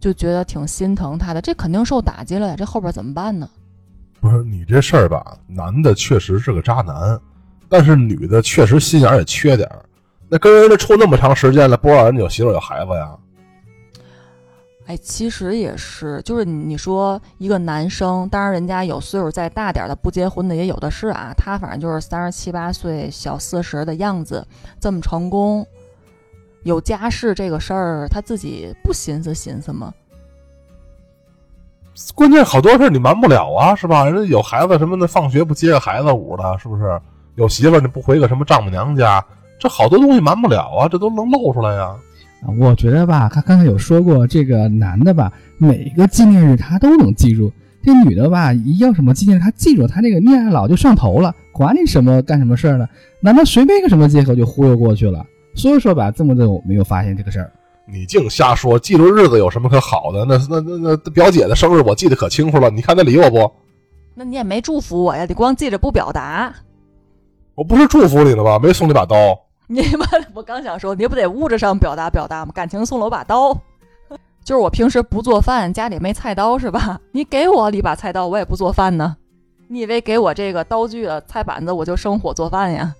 [0.00, 1.40] 就觉得挺心疼他的。
[1.40, 3.48] 这肯定受打击了呀，这后边怎么办呢？
[4.20, 5.36] 不是你这事儿吧？
[5.46, 7.18] 男的确实是个渣男，
[7.68, 9.84] 但是女的确实心眼儿也缺点儿。
[10.28, 13.16] 那跟人家处那么长时间了，不知道人家有媳妇儿有孩子呀？
[14.86, 24.46] 哎，其实也是，就是你说一个男生，当然人家有岁数再大点的不结婚的也有的是啊，他反正就是三十七八岁小四十的样子，
[24.80, 25.66] 这么成功，
[26.66, 29.94] 有家室这个事儿，他自己不寻思寻思吗？
[32.12, 34.04] 关键好多事儿你瞒不了啊，是吧？
[34.04, 37.00] 人家有孩子什么的，放学不接个孩子舞的，是不是？
[37.36, 39.24] 有媳妇儿你不回个什么丈母娘家，
[39.60, 41.94] 这好多东西瞒不了啊，这都能露出来呀。
[42.42, 47.48] 啊，我觉得吧，他刚才有说过，这个男的吧，每个纪念日他都能记住；
[47.80, 52.88] 这女的吧，一要什么纪念日，他记住，他这个恋爱脑就上头了，管你什么干什么事儿呢？
[53.20, 55.24] 难道随便一个什么借口就忽悠过去了？
[55.56, 57.50] 所以说吧，这么着我没有发现这个事儿。
[57.88, 60.24] 你净瞎说，记住日子有什么可好的？
[60.24, 63.50] 那那那那表姐的生日我记得可清楚了，你看她理我不？
[64.14, 66.52] 那你也没祝福我呀，你光记着不表达。
[67.54, 68.58] 我不是祝福你了吗？
[68.58, 69.16] 没送你把刀。
[69.66, 72.52] 你妈，我刚想说，你不得物质上表达表达吗？
[72.54, 73.54] 感情送了我把刀，
[74.44, 77.00] 就是我平时不做饭，家里没菜刀是吧？
[77.12, 79.16] 你给我一把菜刀，我也不做饭呢。
[79.68, 82.94] 你以为给我这个刀具了、菜板子，我就生火做饭呀？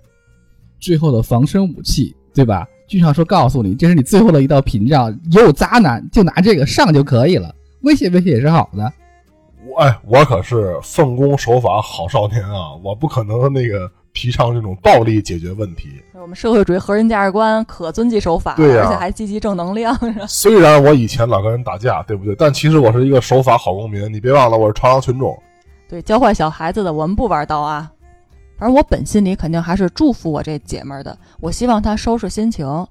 [0.81, 2.69] 最后的防身武器，对吧？
[2.87, 8.93] 剧上说告诉你，这是你最后的一道屏障，有渣男就拿这个上就可以了，威胁威胁也是好的。
[9.67, 15.89] 我哎，我可是奉公守法好少年啊，我不可能那个提倡这种暴力解决问题。
[16.15, 22.37] 我们社会主义核心价值观可遵纪守法，对呀而且还积极正能量， 虽然我以前老跟人打架，对不对？
[22.39, 24.13] 但其实我是一个守法好公民。
[24.13, 25.37] 你别忘了，我是朝阳群众。
[25.89, 27.91] 对，教坏小孩子的，我们不玩刀啊。
[28.59, 32.87] 反正我本心里肯定还是祝福我这姐们儿的，我希望她收拾心情，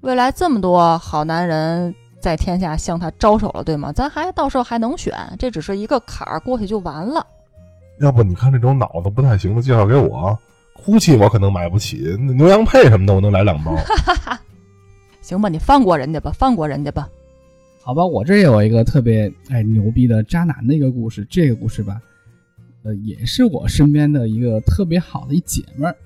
[0.00, 3.92] 未来这么多好男人在天下向她招手了，对吗？
[3.92, 7.24] 咱还到时候还能选，这只是一个坎儿，过去就完了。
[8.00, 10.36] 要不你看这种脑子不太行的，介绍给我。
[10.76, 13.72] 哭泣我可能买不起，那牛羊配什么的我能来两包。
[15.22, 17.08] 行吧，你放过人家吧，放过人家吧。
[17.82, 22.00] 好吧，我这有一个特别哎牛逼的渣男的一个故事，这个故事吧，
[22.84, 25.96] 呃，也是我身边的一个特别好的一姐们儿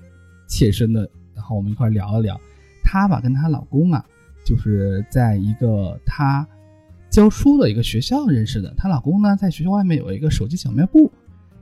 [0.47, 2.39] 切身的，然后我们一块聊一聊。
[2.81, 4.03] 她吧跟她老公啊，
[4.45, 6.47] 就是在一个她
[7.09, 8.73] 教书的一个学校认识的。
[8.77, 11.11] 她老公呢在学校外面有一个手机小卖部，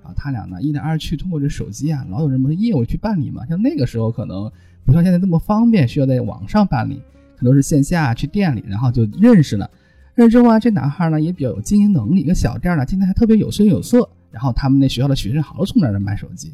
[0.04, 3.44] 然后他俩呢一来二去通过这手机啊，老有什么业务去办理嘛。
[3.48, 4.50] 像那个时候可能
[4.86, 7.02] 不像现在这么方便，需要在网上办理，
[7.36, 9.68] 可能是线下去店里，然后就认识了。
[10.14, 14.08] 认识之后，这男孩呢也比较有经营能力，一个小店呢今天还特别有声有色。
[14.38, 16.54] 然后他们那学校的学生好多从那儿买手机，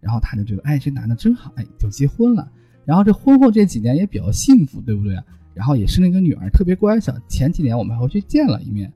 [0.00, 2.48] 然后他就觉得，哎，这男的真好，哎，就结婚了。
[2.84, 5.18] 然后这婚后这几年也比较幸福，对不对？
[5.52, 7.12] 然后也生了一个女儿，特别乖巧。
[7.26, 8.92] 前几年我们还回去见了一面，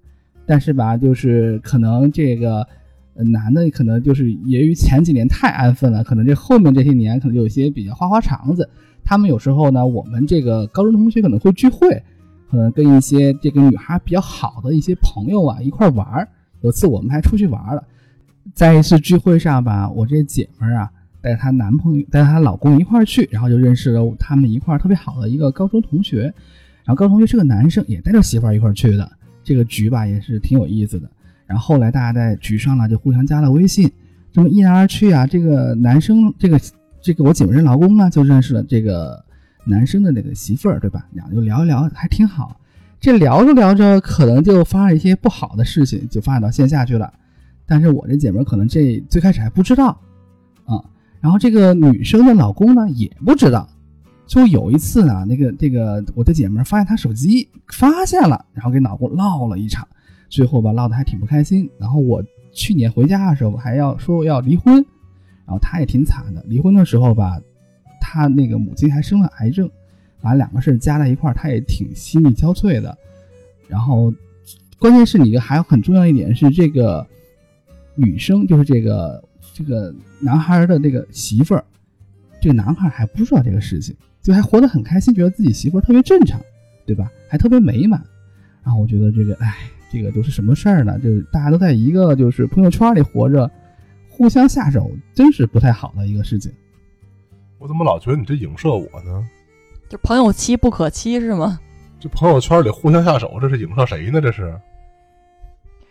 [0.46, 2.64] 但是吧，就是可能这个
[3.14, 8.70] 男的可能就是由于前几年太安分了，可能这后面这些年可能有些比较花花肠子。
[9.04, 12.00] 他们有时候呢，我们这个高中同学可能会聚会，
[12.48, 16.28] 可能跟一些这个女孩比较好的一些朋友啊一块玩儿。
[16.62, 17.82] 有次我们还出去玩了，
[18.54, 26.22] 在一次聚会上吧，我这姐们儿啊带着她男朋友带着她老公一块儿去，然后就认识了他们一块儿特别好的一个高中同学。
[26.84, 29.10] 然后高中同学是个男生，也带着媳妇儿一块儿去的。
[29.44, 31.08] 这个局吧也是挺有意思的。
[31.46, 33.90] 然后后来大家在局上呢就互相加了微信，
[34.32, 36.60] 这么一来二去啊，这个男生这个
[37.00, 39.22] 这个我姐们这老公呢就认识了这个
[39.64, 41.06] 男生的那个媳妇儿，对吧？
[41.12, 42.56] 俩就聊一聊，还挺好。
[42.98, 47.12] 这聊着聊着，可能就发生一些不好的事情，就发展到线下去了。
[47.70, 49.96] 但是我这姐们可能这最开始还不知道
[50.64, 50.82] 啊，
[51.20, 53.68] 然后这个女生的老公呢也不知道。
[54.26, 59.86] 就有一次呢，那个这个我的姐们发现她手机发现了，然后给老公闹了一场，
[60.28, 61.70] 最后吧闹得还挺不开心。
[61.78, 62.20] 然后我
[62.52, 64.74] 去年回家的时候还要说要离婚，
[65.46, 66.44] 然后她也挺惨的。
[66.48, 67.40] 离婚的时候吧，
[68.00, 69.70] 她那个母亲还生了癌症。
[70.22, 72.94] 把两个事儿加在一块儿，他也挺心力交瘁的。
[73.68, 74.12] 然后，
[74.78, 77.06] 关键是你还有很重要一点是，这个
[78.00, 81.62] 女生就是这个这个男孩的那个媳妇儿，
[82.40, 86.40] 这个男孩还不知道这个事情，就还活得很开心，觉得自己媳妇儿特别正常，
[86.86, 87.10] 对吧？
[87.28, 88.02] 还特别美满。
[88.62, 89.54] 然后我觉得这个，哎，
[89.90, 90.98] 这个都是什么事儿呢？
[90.98, 93.50] 就是大家都在一个就是朋友圈里活着，
[94.08, 96.50] 互相下手，真是不太好的一个事情。
[97.58, 99.26] 我怎么老觉得你这影射我呢？
[99.88, 101.58] 就朋友妻不可欺是吗？
[101.98, 104.20] 这朋友圈里互相下手，这是影射谁呢？
[104.20, 104.58] 这是？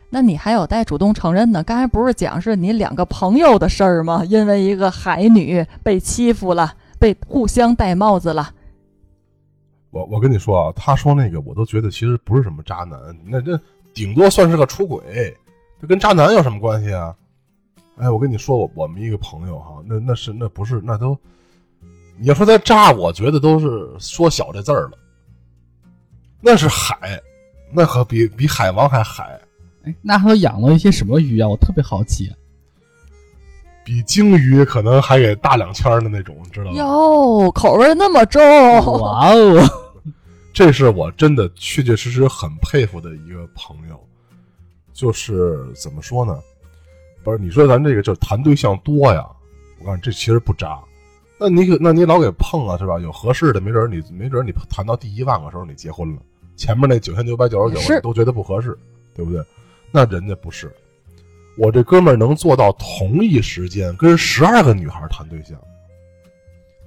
[0.09, 1.63] 那你还有待主动承认呢。
[1.63, 4.23] 刚才不是讲是你两个朋友的事儿吗？
[4.25, 8.51] 因为一个海女被欺负了，被互相戴帽子了。
[9.91, 13.59] 我我跟你说啊，他说那个我都觉得其实不是什么渣男，那这
[13.93, 15.35] 顶多算是个出轨，
[15.81, 17.15] 这跟渣男有什么关系啊？
[17.97, 21.17] 哎，我跟你说，我我们一个朋友哈，那那是那不是那都，
[22.17, 24.91] 你要说他渣，我觉得都是缩小这字儿了。
[26.39, 27.21] 那是海，
[27.71, 29.37] 那可比比海王还海，
[29.83, 31.47] 哎，那他都养了一些什么鱼啊？
[31.47, 32.31] 我特别好奇。
[33.83, 36.77] 比鲸鱼可能还给大两圈的那种，知道吗？
[36.77, 38.39] 哟，口味那么重，
[38.99, 39.63] 哇哦！
[40.53, 43.99] 这是我真的确确实实很佩服的一个朋友，
[44.93, 46.37] 就是怎么说呢？
[47.23, 49.25] 不是你说咱这个就是谈对象多呀？
[49.79, 50.77] 我告诉你，这其实不渣。
[51.39, 52.99] 那你可那你老给碰啊，是吧？
[52.99, 56.21] 有合适的，没准你没准你谈到第一万个时候你结婚了，
[56.57, 58.77] 前面那九千九百九十九是都觉得不合适，
[59.15, 59.43] 对不对？
[59.91, 60.71] 那人家不是，
[61.57, 65.57] 我这哥们儿能做到同一时间跟十二个女孩谈对象，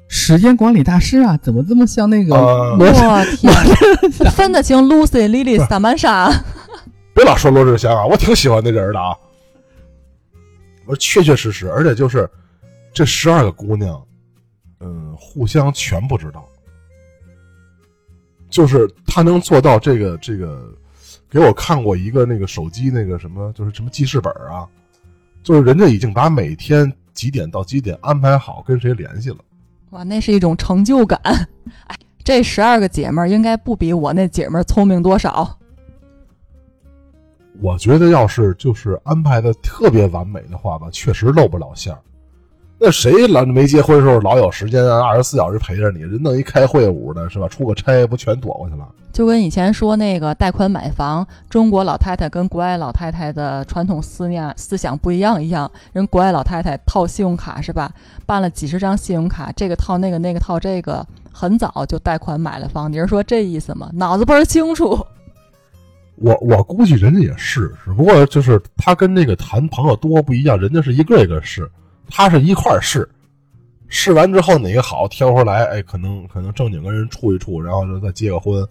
[0.09, 3.53] 时间管理大师啊，怎么这么像那个我天，
[4.33, 6.33] 分得清 Lucy、Lily、萨曼莎。
[7.15, 9.17] 别老说罗志祥啊，我挺喜欢那人的啊。
[10.87, 12.29] 我确确实实，而且就是
[12.93, 14.03] 这十二个姑娘，
[14.81, 16.49] 嗯，互相全不知道，
[18.51, 20.75] 就是他能做到这个这个，
[21.33, 24.69] 给我看过一个那个手机那个什么，就是什么记事本啊，
[25.43, 29.39] 就是人家已经把每天几点到几点安排好跟谁联系了。
[29.91, 31.19] 哇，那是一种成就感。
[31.89, 35.59] 哎，这十二个姐们儿应该不比我那姐们儿聪明多少。
[37.63, 42.01] 我觉得要是就是安排的特别完美的话吧，确实露不了馅儿。
[42.85, 47.47] 那谁老没结婚时候老有时间啊，二十四小时陪着你，人弄一开会舞的是吧？
[47.47, 48.85] 出个差不全躲过去了？
[49.13, 55.71] 就跟以前说那个贷款买房，中国老太太跟国外老太太的传统思念思想不一样一样。
[55.93, 57.89] 人国外老太太套信用卡是吧？
[58.27, 62.93] 办了几十张信用卡，这个套那个，那个套这个，很早就贷款买了房。
[62.93, 63.91] 你是说这意思吗？
[63.95, 64.99] 脑子倍儿清楚。
[66.17, 71.71] 我我估计人家也是，只不过就是他跟那个谈朋友多不一样，人家是一个一个试，
[72.15, 73.09] 他是一块儿试，
[73.89, 78.69] 试完之后哪个好挑出来，哎，可能可能正经跟人处一处，然后就再结个婚，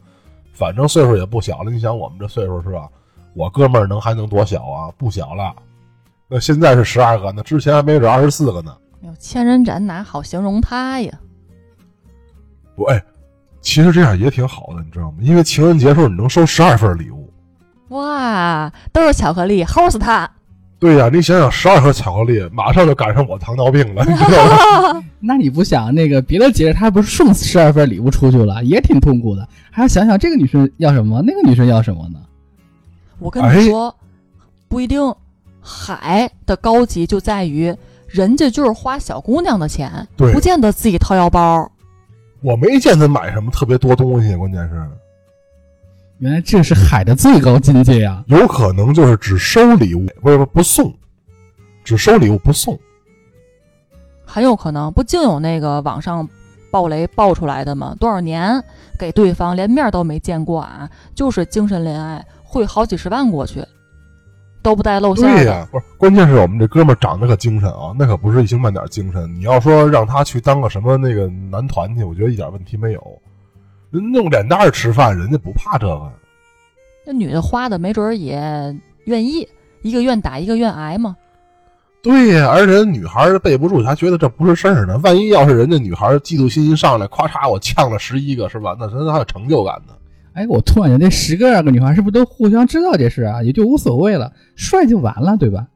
[0.54, 1.72] 反正岁数也不小了。
[1.72, 2.88] 你想我们这岁数是吧？
[3.34, 4.92] 我哥们儿能还能多小啊？
[4.96, 5.56] 不小了。
[6.28, 8.78] 那现在是十二个，那之前还没准二十四个呢。
[9.02, 11.12] 哟，千人斩哪好形容他呀？
[12.76, 13.04] 不，哎，
[13.60, 15.18] 其实这样也挺好的，你知道吗？
[15.22, 17.34] 因为情人节时候你能收十二份礼物。
[17.90, 20.30] 哇，都是巧克力，齁死他！
[20.82, 25.04] 对呀，你想想，十二盒巧克力，马上就赶上我糖尿病了，你知道吗？
[25.22, 32.20] 那你不想那个别的节日他不是送十二份礼物出去了，也挺痛苦的，还要想想这个女生要什么，那个女生要什么呢？
[33.20, 33.96] 我跟你说，
[34.68, 35.00] 不一定。
[35.64, 37.72] 海的高级就在于
[38.08, 41.72] 人家就是花小姑娘的钱，不见得自己掏腰包。
[42.42, 44.84] 我没见他买什么特别多东西，关键是
[46.22, 48.24] 原来这是海的最高境界呀！
[48.28, 50.94] 有可能就是只收礼物，不是不不送，
[51.84, 52.80] 只收礼物不送。
[54.24, 56.30] 很有可能不净有那个网上
[56.70, 57.96] 爆雷爆出来的吗？
[58.00, 58.64] 多少年
[59.00, 63.66] 给对方连面都没见过啊，就是精神恋爱，汇好几十万过去，
[64.62, 65.34] 都不带露馅的。
[65.34, 69.28] 对呀、不是，关键是我们这哥们儿长得可精神啊，那可不是一星半点精神。
[69.34, 73.22] 你要说让他去当个什么那个男团去，我觉得一点问题没有。
[73.92, 76.12] 人弄脸蛋儿吃饭，人家不怕这个。
[77.06, 78.40] 那女的花的没准儿也
[79.06, 79.48] 愿意，
[79.82, 81.16] 一个愿打一个愿挨嘛。
[82.02, 84.98] 对呀、而且女孩儿背不住，还觉得这不是事儿呢。
[85.04, 88.76] 万一要是人家女孩儿嫉妒心一上来，咔嚓我呛了十一个，是吧？
[88.80, 89.94] 那真还有成就感呢。
[90.34, 93.44] 哎，我突然觉得这十个二个女孩是不是都互相知道这事啊？
[93.44, 95.68] 也就无所谓了，帅就完了，对吧？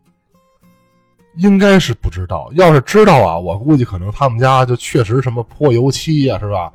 [1.38, 6.72] 应该是不知道，要是知道啊，我估计可能他们家就确实什么泼油漆呀、是吧？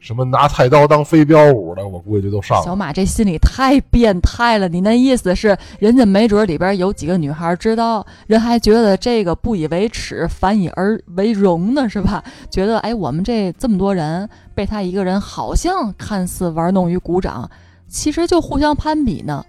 [0.00, 2.64] 什么拿菜刀当飞镖舞的，我估计都上了。
[2.64, 12.24] 小马这心里太变态了，你那意思是人家没准里边有几个女孩知道，人还觉得这个不以为耻，反以而为荣呢，是吧？
[12.50, 17.48] 觉得哎，我们这这么多人被他一个人好像看似玩弄于股掌，
[17.86, 19.44] 其实就互相攀比呢，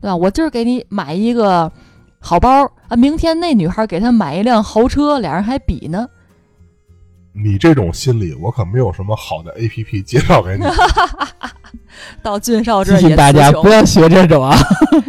[0.00, 0.14] 对吧？
[0.14, 1.70] 我今儿给你买一个
[2.20, 6.06] 好包啊，明天那女孩给他买一辆豪车，俩人还比呢。
[7.38, 10.64] 你这种心理，我可没有什么好的 A P P 介绍给你。
[12.22, 14.56] 到俊少这提儿也醒大家不要学这种啊！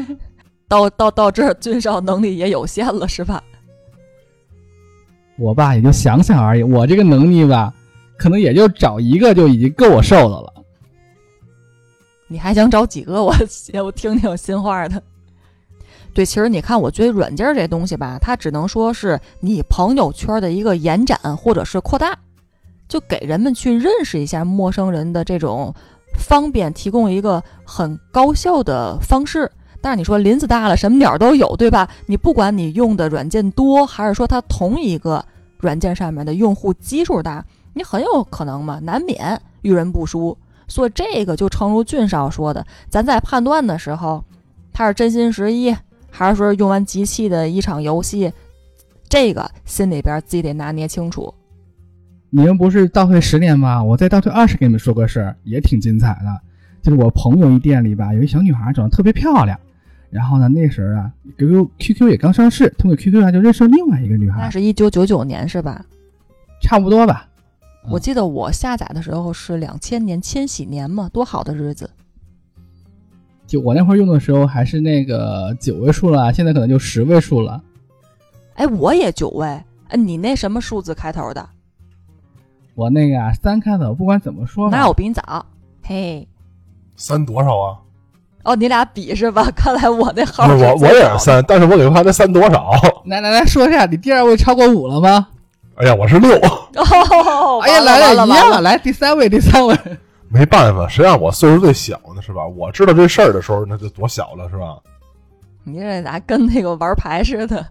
[0.68, 3.42] 到到到这儿，俊少能力也有限了，是吧？
[5.38, 7.74] 我吧也就想想而已，我这个能力吧，
[8.18, 10.54] 可能也就找一个就已经够我受的了。
[12.28, 13.24] 你还想找几个？
[13.24, 13.34] 我
[13.84, 15.02] 我听听心话的。
[16.18, 22.18] 对，其实你看，我觉得软件这东西吧，它只能说是你朋友圈的一个延展或者是扩大，
[22.88, 25.72] 就给人们去认识一下陌生人的这种
[26.18, 29.52] 方便，提供一个很高效的方式。
[29.80, 31.88] 但是你说林子大了，什么鸟都有，对吧？
[32.08, 35.24] 你不管你用的软件多，还是说它同一个
[35.60, 37.46] 软件上面的用户基数大，
[37.76, 40.36] 你很有可能嘛，难免遇人不淑。
[40.68, 44.24] 所以这个就诚如俊少说的，咱在判断的时候，
[44.74, 45.76] 他是真心实意，
[46.18, 48.34] 还是说用完机器的一场游戏，
[49.08, 51.32] 这个心里边自己得拿捏清楚。
[52.32, 53.84] 你们不是倒退十年吗？
[53.84, 56.42] 我再倒退二十，给你们说个事儿，也挺精彩的。
[56.82, 59.60] 就是我朋友一店里吧，有一小女孩长得特别漂亮，
[60.10, 65.86] 然后呢，那时候啊，QQ QQ 也刚上市，通过 QQ 啊就认识了另外一个女孩那，是一九九九年是吧？
[66.64, 67.30] 差不多吧。
[67.86, 71.88] 嗯我记得我下载的时候是两千年千禧年嘛，多好的日子。
[73.48, 77.60] 就我那会儿用的时候还是那个九位数了，现在可能就十位数了。
[78.56, 79.48] 哎，我也九位，
[79.88, 81.48] 哎，你那什么数字开头的？
[82.76, 85.46] 我那个啊三开头，不管怎么说吧，那我比你早。
[85.82, 86.28] 嘿，
[86.98, 87.78] 三多少啊？
[88.44, 89.50] 哦，你俩比是吧？
[89.56, 92.72] 看来我那号不是我我也是三，但是我给他那三多少？
[93.06, 95.30] 来来来说一下，你第二位超过五了吗？
[95.76, 99.78] 哎呀，我是六，哦，哎呀，完来了一样了，来第三位，第三位。
[100.30, 102.22] 没办法，谁让我岁数最小呢？
[102.22, 102.46] 是吧？
[102.46, 104.78] 我知道这事儿的时候，那就多小了，是吧？
[105.64, 107.66] 你这咋跟那个玩牌似的？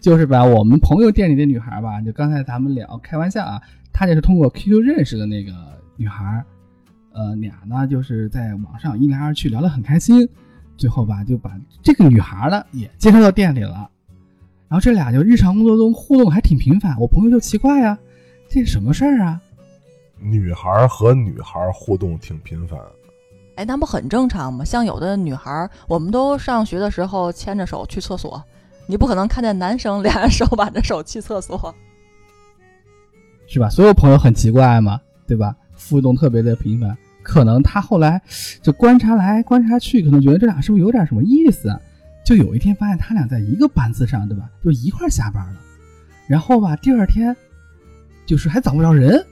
[0.00, 3.60] 就是吧，我们朋友店里的女孩吧，就刚才咱们聊开玩笑啊，
[3.92, 5.52] 她就是通过 QQ 认识的那个
[5.96, 6.44] 女孩，
[7.12, 10.28] 呃，俩呢就是在网上一来二去聊得很开心，
[10.76, 11.52] 最后吧就把
[11.82, 13.88] 这个女孩呢也介绍到店里了，
[14.68, 17.98] 然后这俩就日常工作中互动还挺频繁，我朋友就奇怪呀、
[18.48, 19.40] 这是什么事儿啊？
[20.22, 22.78] 女孩和女孩互动挺频繁，
[23.56, 24.64] 哎，那不很正常吗？
[24.64, 28.42] 像有的女孩儿，我们都上学的时候牵着手去厕所，
[28.86, 31.74] 你不可能看见男生俩人手挽着手去厕所。
[33.46, 33.68] 是吧？
[33.68, 35.54] 所有朋友很奇怪嘛，对吧？
[35.76, 38.22] 互动特别的频繁，可能他后来
[38.62, 41.78] 就观察来观察去，可能觉得这俩是不是有点什么意思啊？
[42.24, 44.48] 就有一天发现他俩在一个班次上，对吧？
[44.64, 45.60] 就一块儿下班了，
[46.28, 47.36] 然后吧，第二天
[48.24, 49.22] 就是还找不着人，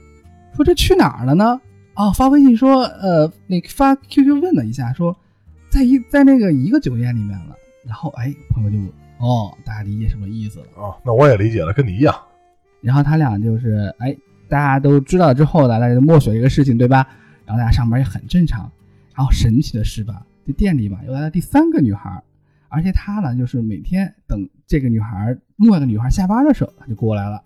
[0.61, 1.59] 说这去哪儿了呢？
[1.95, 5.17] 哦，发微信说，呃，那个发 QQ 问了一下，说
[5.69, 7.55] 在一在那个一个酒店里面了。
[7.83, 8.77] 然后哎，朋友就
[9.17, 10.65] 哦，大家理解什么意思了。
[10.75, 12.15] 哦，那我也理解了，跟你一样。
[12.79, 14.15] 然后他俩就是哎，
[14.47, 17.07] 大家都知道之后呢，大家就默许这个事情，对吧？
[17.43, 18.71] 然后大家上班也很正常。
[19.15, 22.21] 然后神奇的是吧，这店里吧又来了第三个女孩，
[22.69, 27.41] 而且她呢就是每天等这个女孩另外一个女孩下班的时候，她就过来了。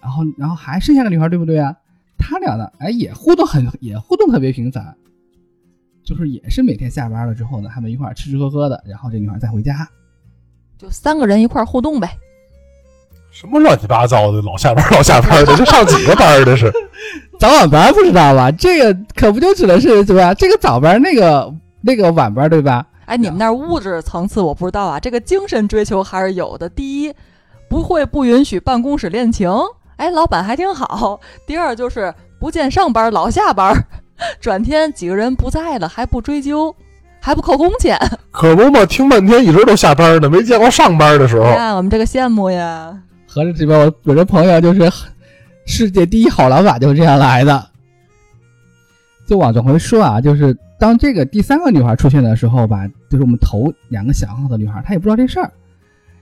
[0.00, 1.76] 然后然后还剩下个女孩，对不对啊？
[2.18, 4.94] 他俩呢，哎也互动很也互动特别频繁，
[6.04, 9.88] 就是也是每天下班了之后呢，他们一块儿吃吃喝喝的，然后这女孩再回家。
[10.78, 12.18] 就三个人一块儿互动呗。
[13.30, 16.72] 什么乱七八糟的，老下班老下班的，这上几个班儿这是？
[17.38, 18.50] 早晚班不知道吧？
[18.50, 20.32] 这个可不就指的是对吧？
[20.32, 21.52] 这个早班，那个
[21.82, 22.86] 那个晚班，对吧？
[23.04, 26.68] 哎，你们那物质层次我不知道啊，这个精神追求还是有的。
[26.68, 27.14] 第一，
[27.68, 29.50] 不会不允许办公室恋情，
[29.96, 31.20] 哎，老板还挺好。
[31.46, 33.74] 第二就是不见上班老下班，
[34.40, 36.74] 转天几个人不在了还不追究，
[37.20, 37.98] 还不扣工钱。
[38.30, 41.46] 可不嘛，听半天一直都下班呢，没见过上班的时候。
[41.46, 43.02] 你看我们这个羡慕呀。
[43.26, 44.90] 合着这边我我这朋友就是
[45.66, 47.66] 世界第一好老板，就是这样来的。
[49.26, 55.50] 就往总回说啊，就是当这个第三个女孩出现的时候吧，就是我们头两个想好的女孩，她也不知道这事儿。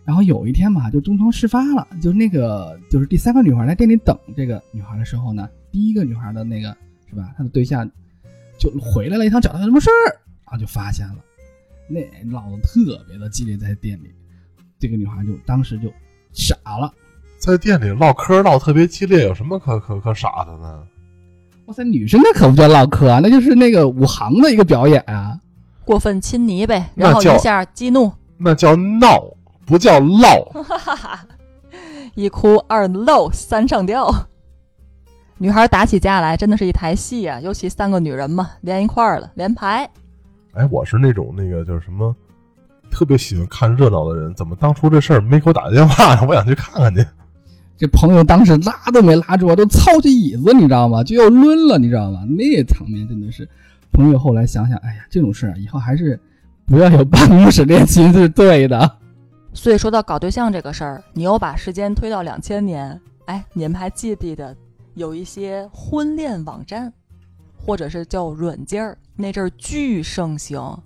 [0.05, 6.77] 然后有一天嘛，就东窗事发了，就那个就是第三个女孩来店里等这个女孩的时候呢，第一个女孩的那个
[7.09, 7.89] 是吧，她的对象
[8.59, 10.13] 就回来了，一趟找她什么事儿，
[10.45, 11.17] 然后就发现了，
[11.89, 14.13] 那闹得特别的激烈，在店里，
[14.79, 15.93] 这个女孩就当时就
[16.33, 16.93] 傻了。
[17.39, 20.83] 在店里唠嗑唠特别激烈，有什么可可可傻的呢？
[21.67, 25.41] 哇塞，女生那可不叫唠嗑啊，那就是那个武行的一个表演啊。
[25.85, 29.23] 过分亲昵呗，然后一下激怒，那叫闹，
[29.67, 30.45] 不叫唠。
[30.63, 31.27] 哈哈哈，
[32.15, 34.13] 一哭二漏三上吊。
[35.37, 39.89] 女孩打起架来真的是一台戏啊，尤其三个女人嘛，连一块儿了，连排。
[40.53, 42.15] 哎，我是那种那个就是什么，
[42.91, 46.25] 特别喜欢看热闹的人，怎么当初这事儿没给我打电话呢？
[46.29, 47.05] 我想去看看去。
[47.77, 51.03] 这朋友当时拉都没拉住我，都操起椅子，你知道吗？
[51.03, 52.21] 就要抡了，你知道吗？
[52.29, 53.49] 那场面真的是，
[53.91, 56.19] 朋友后来想想，哎呀，这种事儿以后还是
[56.65, 58.99] 不要有办公室恋情是对的。
[59.55, 64.55] 所以说到搞对象这个事儿，你又把时间推到两千年，哎，你们还记不记得
[64.95, 66.93] 有一些婚恋网站，
[67.57, 70.77] 或者是叫软件儿，那阵儿巨盛行，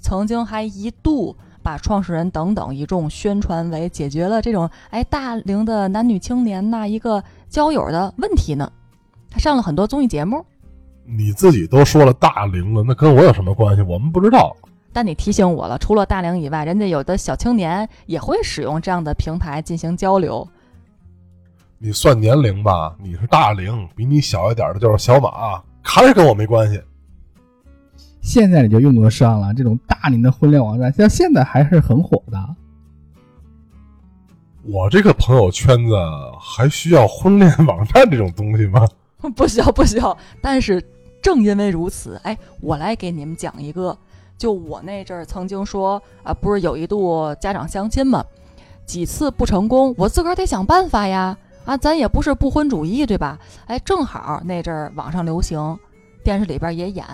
[0.00, 8.72] 曾经还一度把创始人等等一众宣传为解决了这种哎大龄的男女青年呐一个交友的问题呢，
[9.30, 10.44] 还上了很多综艺节目。
[11.04, 13.82] 你自己都说了大龄了，那跟我有什么关系？
[13.82, 14.56] 我们不知道。
[14.98, 20.44] 但你提醒我了，除了大龄以外，人家有的小青年也会使用这样的平台进行交流。
[21.78, 26.82] 你算年龄吧，你是大龄，比你小一点的就是小马，还是跟我没关系。
[28.20, 32.56] 现在你就用得上了，这种大龄的婚恋网站，像现在还是很火的。
[34.64, 35.94] 我这个朋友圈子
[36.40, 38.84] 还需要婚恋网站这种东西吗？
[39.36, 40.18] 不需要，不需要。
[40.42, 40.82] 但是
[41.22, 43.96] 正因为如此，哎，我来给你们讲一个。
[44.38, 48.24] 就我那阵儿曾经说啊，不是有一度家长相亲吗？
[48.86, 51.36] 几次不成功，我自个儿得想办法呀。
[51.64, 53.38] 啊，咱也不是不婚主义，对吧？
[53.66, 55.78] 哎，正好那阵儿网上流行，
[56.24, 57.04] 电视里边也演。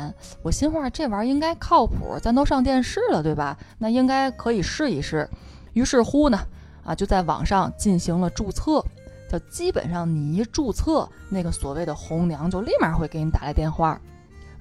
[0.43, 3.59] 我心话，这玩意儿应该靠谱，咱都上电视了，对吧？
[3.79, 5.29] 那应该可以试一试。
[5.73, 6.39] 于是乎呢，
[6.85, 8.85] 啊，就在网上进行了注册。
[9.29, 14.01] 就基本上你一注册，那个所谓的红娘就立马会给你打来电话。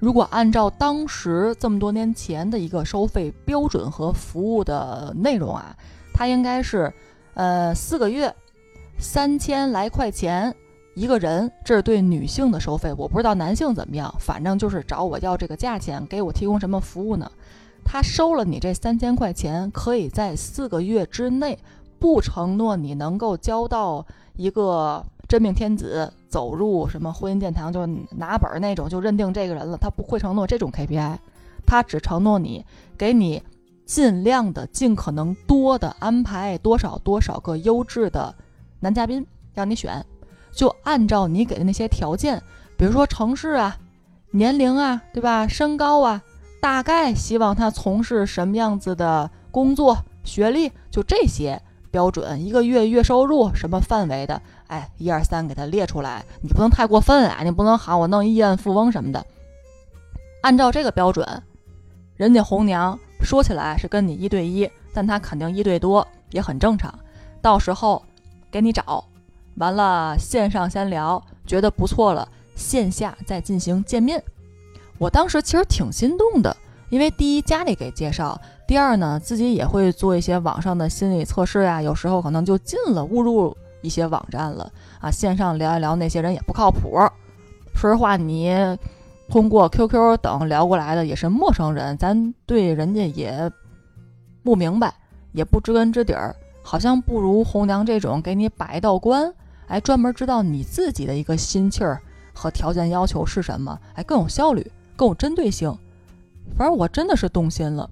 [0.04, 5.74] 如果按照当时这么多年前的一个收费标准和服务的内容啊，
[6.12, 6.92] 它应该是，
[7.32, 8.30] 呃，四个月，
[8.98, 10.54] 三千来块钱
[10.94, 12.92] 一个人，这是对女性的收费。
[12.98, 17.32] 我不知道男性怎么样，反正就是找我要这个价钱，给我提供什么服务呢？
[17.82, 21.58] 他收了你这三千块钱，可以在四个月之内，
[21.98, 24.04] 不承诺你能够交到
[24.36, 25.02] 一个。
[25.26, 29.76] 真命天子走入什么婚姻殿堂，就拿本那种就认定这个人了。
[29.76, 31.16] 他不会承诺这种 KPI，
[31.66, 32.64] 他只承诺你
[32.96, 33.42] 给你
[33.84, 38.34] 尽量的、尽可能多的安排多少多少个优质的
[38.80, 40.04] 男嘉宾让你选，
[40.52, 42.42] 就按照你给的那些条件，
[42.76, 43.76] 比如说城市啊、
[44.30, 45.46] 年龄啊，对吧？
[45.46, 46.22] 身高啊，
[46.60, 51.60] 大概希望他从事什么样子的工作、学历，就这些
[51.90, 54.40] 标准，一个月月收入什么范围的。
[54.74, 56.24] 哎，一二三，给他列出来。
[56.40, 57.44] 你不能太过分啊！
[57.44, 59.24] 你不能喊我弄亿万富翁什么的。
[60.42, 61.24] 按照这个标准，
[62.16, 66.92] 人家红娘说起来是跟你一对一，但他肯定一对多，也很正常。
[67.40, 68.02] 到时候
[68.50, 69.04] 给你找
[69.58, 74.20] 完了，线上先聊，觉得不错了，线下再进行见面。
[74.98, 76.56] 我当时其实挺心动的，
[76.88, 83.56] 因为第一家里给介绍，第二呢自己也会做一些网上的心理测试呀，有时候可能就进了，误入。
[83.84, 86.98] 一些网站了啊，线上聊一聊，那些人也不靠谱。
[87.74, 88.50] 说实话，你
[89.28, 93.50] 通过 QQ 等聊过来的也是陌生人，咱对人家也
[94.42, 94.94] 不明白，
[95.32, 99.32] 也不知根知底儿，好像不如红娘这种给你把一道关，
[99.66, 102.00] 哎，专门知道你自己的一个心气儿
[102.32, 105.76] 和条件要求是什么，哎，更有效率，更有针对性。
[106.56, 107.90] 反正我真的是动心了，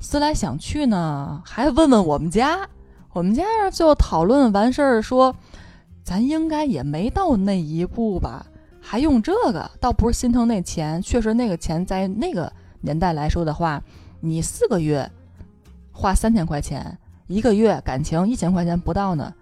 [0.00, 2.68] 思来想去呢，还问问我们家。
[3.18, 3.42] 我们家
[3.72, 5.34] 就讨论完事儿说，
[6.04, 8.46] 咱应该也没到那一步吧，
[8.80, 9.68] 还用这个？
[9.80, 13.82] 倒不是心疼那钱，确实那个钱在那个年代来说的话，
[14.20, 15.10] 你四个月
[15.90, 16.96] 花三千块钱，
[17.26, 19.34] 一个月感情一千块钱不到呢，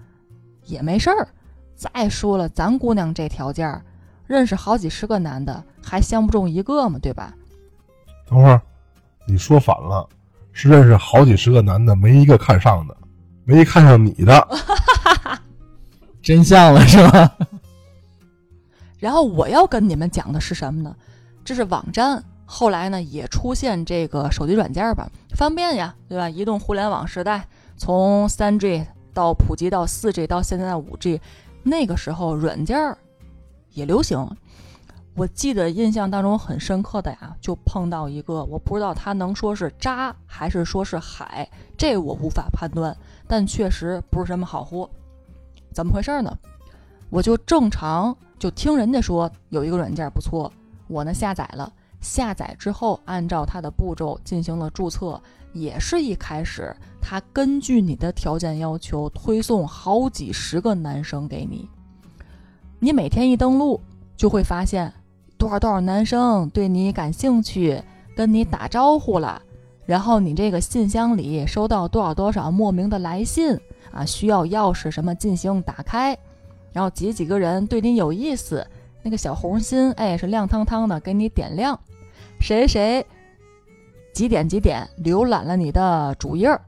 [0.65, 1.29] 也没事儿。
[1.75, 3.83] 再说了，咱姑娘这条件，
[4.27, 6.99] 认识好几十个男的，还相不中一个吗？
[6.99, 7.35] 对吧？
[8.27, 8.59] 等会儿，
[9.29, 10.09] 你说反了，
[10.55, 12.97] 是认识好几十个男的，没一个看上的。
[13.47, 14.49] 没看上你的，
[16.21, 17.37] 真相了是吧？
[18.99, 20.95] 然后我要跟你们讲的是什么呢？
[21.45, 26.29] 这是网站，后来呢也出现这个手机软件吧，方便呀，对吧？
[26.29, 28.85] 移动互联网时代，从三 G
[29.15, 31.21] 到普及到四 G 到现在五 G，
[31.63, 32.97] 那个时候软件
[33.71, 34.29] 也流行。
[35.15, 42.95] 我记得印象当中很深刻的呀，就碰到一个，我不知道他能说是渣还是说是海，这我无法判断，
[43.27, 44.89] 但确实不是什么好货。
[45.73, 46.37] 怎么回事呢？
[47.11, 50.53] 我就正常就听人家说有一个软件不错，
[50.89, 55.21] 我呢下载了，下载之后按照它的步骤进行了注册，
[55.53, 61.69] 也是一开始他根据你的条件要求推送好几十个男生给你，
[62.79, 63.81] 你每天一登录
[64.17, 64.93] 就会发现。
[65.39, 67.83] 多少多少男生对你感兴趣，
[68.17, 69.43] 跟你打招呼了，
[69.87, 73.59] 然后你这个信箱里收到多少多少莫名的来信
[73.93, 76.19] 啊，需要钥匙什么进行打开，
[76.73, 78.67] 然后几几个人对你有意思，
[79.03, 81.79] 那个小红心哎是亮堂堂的给你点亮，
[82.41, 83.07] 谁谁
[84.13, 86.59] 几点几点浏览了你的主页，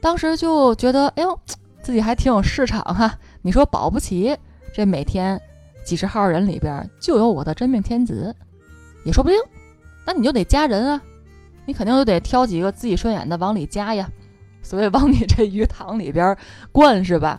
[0.00, 1.38] 当时就觉得哎呦
[1.82, 4.36] 自己还挺有市场哈， 你说保不齐
[4.72, 5.40] 这每天。
[5.84, 8.36] 几十号人里边就有我的真命天子，
[9.06, 9.38] 也说不定。
[10.04, 11.02] 那你就得加人啊，
[11.68, 14.10] 你肯定就得挑几个自己顺眼的往里加呀。
[14.62, 16.34] 所谓往你这鱼塘里边
[16.72, 17.38] 灌是吧？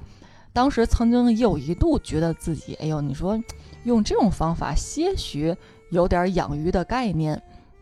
[0.53, 3.41] 当时曾经有一度觉得自己，哎呦，你说
[3.85, 5.55] 用这种方法些许
[5.89, 7.41] 有点养鱼的概念，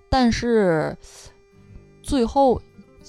[0.10, 0.98] 但是
[2.02, 2.62] 最后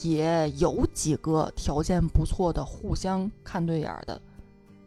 [0.02, 4.20] 也有几个条件不错的，互相看对眼的，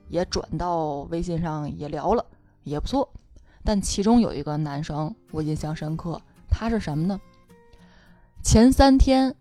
[0.09, 2.25] 也转到微信上也聊了，
[2.65, 3.07] 也不错。
[3.63, 7.17] 但其中有一个男生我印象深刻，他是什么呢？
[8.43, 9.33] 前三天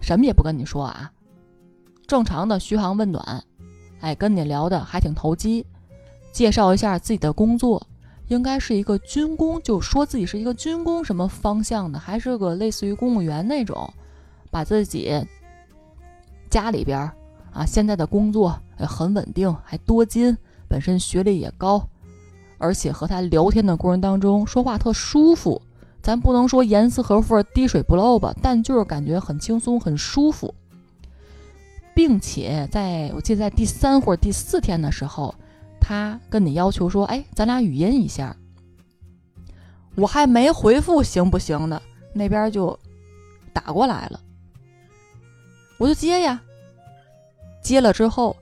[0.00, 1.12] 什么也不跟你说啊，
[2.06, 3.44] 正常的嘘寒问暖，
[4.00, 5.66] 哎，跟你聊的还挺投机，
[6.32, 7.86] 介绍一下自己的工作，
[8.28, 13.92] 应该是一个军工，就说自己是一个军工什么方向的，还是个类似于公务员那种，
[14.50, 15.12] 把自己
[16.48, 16.98] 家里边
[17.52, 20.36] 啊现在的工作很稳定，还多金，
[20.66, 21.86] 本身学历也高。
[22.58, 25.60] 而且和他聊天的过程当中，说话特舒服。
[26.06, 30.54] 咱不能说严丝合缝、滴水不漏吧，但就是感觉很轻松、很舒服。
[31.96, 35.34] 并且在我记得在第三或者第四天的时候，
[35.80, 38.36] 他跟你要求说：“哎，咱俩语音一下。”
[39.96, 41.82] 我还没回复行不行呢，
[42.12, 42.78] 那边就
[43.52, 44.20] 打过来了，
[45.76, 46.40] 我就接呀。
[47.60, 48.36] 接了之后。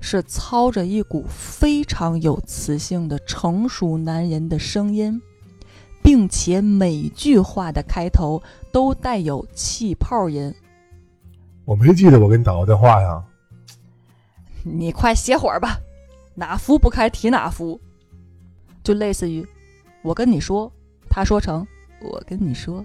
[0.00, 5.18] 是操着一股非常有磁性的成熟男人的声音，
[6.04, 10.54] 并且每句话的开头都带有气泡音。
[11.64, 13.24] 我没记得我给你打过电话呀。
[14.62, 15.78] 你快歇会儿吧，
[16.34, 17.80] 哪壶不开提哪壶。
[18.82, 19.46] 就类似于，
[20.02, 20.70] 我跟你说，
[21.08, 21.66] 他说成
[22.02, 22.84] 我跟你说，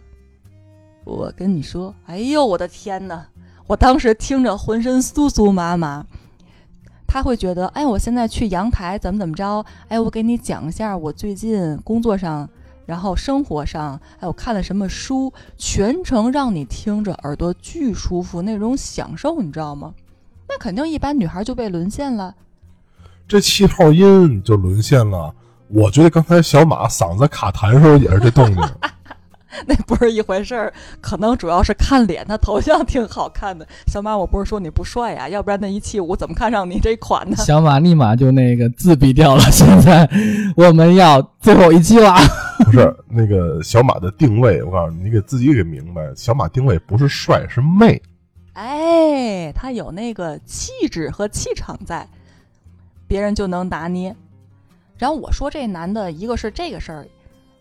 [1.03, 1.93] 我跟你说。
[2.05, 3.27] 哎呦，我的天哪！
[3.67, 6.05] 我当时听着浑身酥酥麻麻。
[7.05, 9.65] 他会觉得，哎，我现在去阳台怎么怎么着？
[9.89, 12.49] 哎，我给你讲一下我最近工作上，
[12.89, 19.93] 然后生活上，还有看了什么书，全程让你听着，耳朵巨舒服，那种享受，你知道吗？
[20.47, 22.33] 那肯定一般女孩就被沦陷了。
[23.27, 25.31] 这气泡音就沦陷了。
[25.67, 28.63] 我觉得刚才小马嗓子卡痰时候也是这动静。
[29.65, 33.67] 那不是一回事儿，可能主要是看脸，他头像挺好看的。
[33.87, 37.35] 小马，我不是说你不帅呀，要不然那一七五怎么看上你这款呢？
[37.37, 39.41] 小马立马就那个自闭掉了。
[39.51, 40.07] 现在
[40.55, 42.15] 我们要最后一期了。
[42.59, 47.99] 不是那个小马的定位，我告诉你，你给自己给明白，小马定位不是帅，是媚。
[48.53, 52.07] 哎，他有那个气质和气场在，
[53.07, 54.15] 别人就能拿捏。
[54.97, 57.07] 然后我说这男的，一个是这个事儿。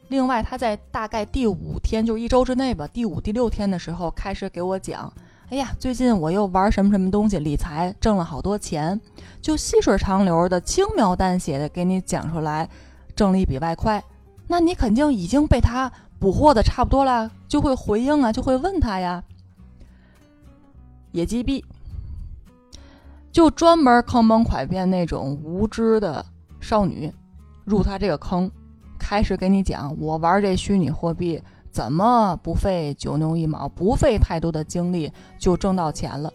[0.09, 5.13] 另外，他在大概第五天，就是一周之内吧，第五、第六天的时候，开始给我讲
[5.51, 8.99] ：“哎呀，最近我又玩什么什么东西，理财挣了好多钱，
[9.43, 12.67] 就细水长流的、轻描淡写的给你讲出来，
[13.15, 14.03] 挣了一笔外快。
[14.47, 19.23] 那你肯定已经被他捕获的差不多了，就会回应啊，就会问他呀。
[21.13, 21.63] 野鸡币，
[23.31, 26.25] 就专门坑蒙拐骗那种无知的
[26.61, 27.13] 少女，
[27.67, 28.51] 入他这个坑。”
[28.99, 31.41] 开始给你讲，我玩这虚拟货币
[31.71, 36.33] 怎么不费九牛一毛，不费太多的精力就挣到钱了。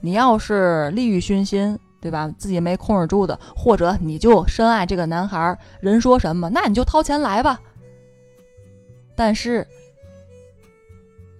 [0.00, 2.32] 你要是利欲熏心，对吧？
[2.38, 7.60] 自己没控制住的，或者你就深爱这个男孩，人说什么，那你就掏钱来吧。
[9.14, 9.66] 但是，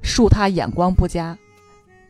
[0.02, 1.36] 恕他眼光不佳，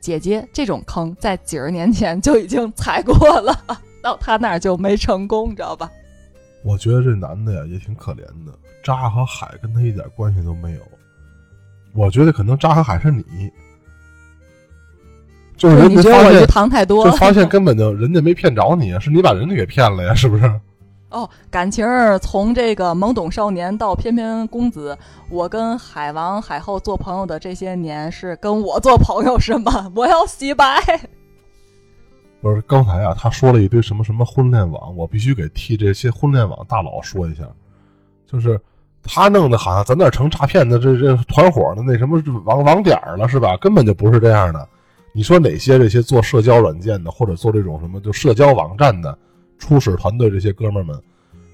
[0.01, 3.55] 姐姐这种坑在几十年前就已经踩过了，
[4.03, 5.91] 到他那儿就没成功，你知道吧？
[6.67, 8.53] 我觉得这男的呀也挺可怜的，
[8.83, 10.81] 渣和海跟他一点关系都没有。
[11.95, 13.23] 我觉得可能渣和海是你，
[15.57, 20.61] 就是人家发现糖太多，就发现 根本就人家没骗着你，是你把人家给骗了呀，是不是？
[21.11, 21.87] 哦，感情
[22.21, 24.99] 从这个懵懂少年到翩翩公子，
[25.31, 29.91] 我跟海王海后做朋友的这些年是跟我做朋友是吗？
[29.95, 30.83] 我要洗白。
[32.41, 37.43] 不是刚才啊，他说了一堆什么什么婚恋网，我必须给替这些婚恋网大佬说一下，
[38.25, 38.61] 就是
[39.03, 43.57] 他弄的好像咱那成诈骗的这这团伙的那什么网网点了是吧？
[43.57, 44.69] 根本就不是这样的。
[45.13, 49.19] 你说哪些这些做社交软件的，或者做这种什么就社交网站的
[49.59, 50.97] 初始团队这些哥们儿们，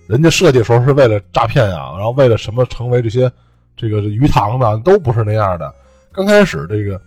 [0.08, 3.30] 人家设计的时候是为了诈骗啊，然后为了什么成为这些
[3.76, 5.72] 这个鱼塘的，都不是那样的。
[6.12, 7.00] 刚开始这个。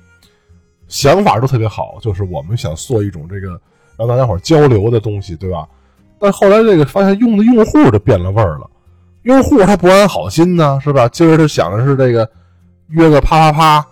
[0.95, 3.59] 想法都特别好，就是我们想做一种这个
[3.97, 5.67] 让大家伙交流的东西，对吧？
[6.17, 8.69] 但后来这个发现用的用户就变了味儿了，
[9.23, 11.05] 用户他不安好心呢，是吧？
[11.09, 12.27] 今儿他想的是这个
[12.87, 13.87] 约个啪啪啪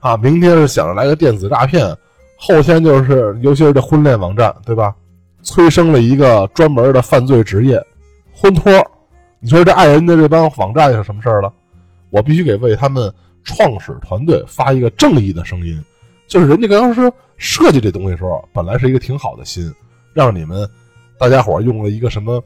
[0.00, 1.96] 啊，明天是想着来个电子诈骗，
[2.36, 4.92] 后天就是尤其是这婚恋网站，对吧？
[5.44, 7.80] 催生了一个专门的犯罪职业——
[8.34, 8.72] 婚托。
[9.38, 11.52] 你说这爱人的这帮网站是什么事儿了？
[12.10, 13.08] 我必须给为他们
[13.44, 15.80] 创始团队发一个正义的声音。
[16.30, 19.68] 就是人家刚刚说设计这东西的时候，本来是一个挺好的心，
[20.14, 20.64] 让你们
[21.18, 22.40] 大家伙用了一个什么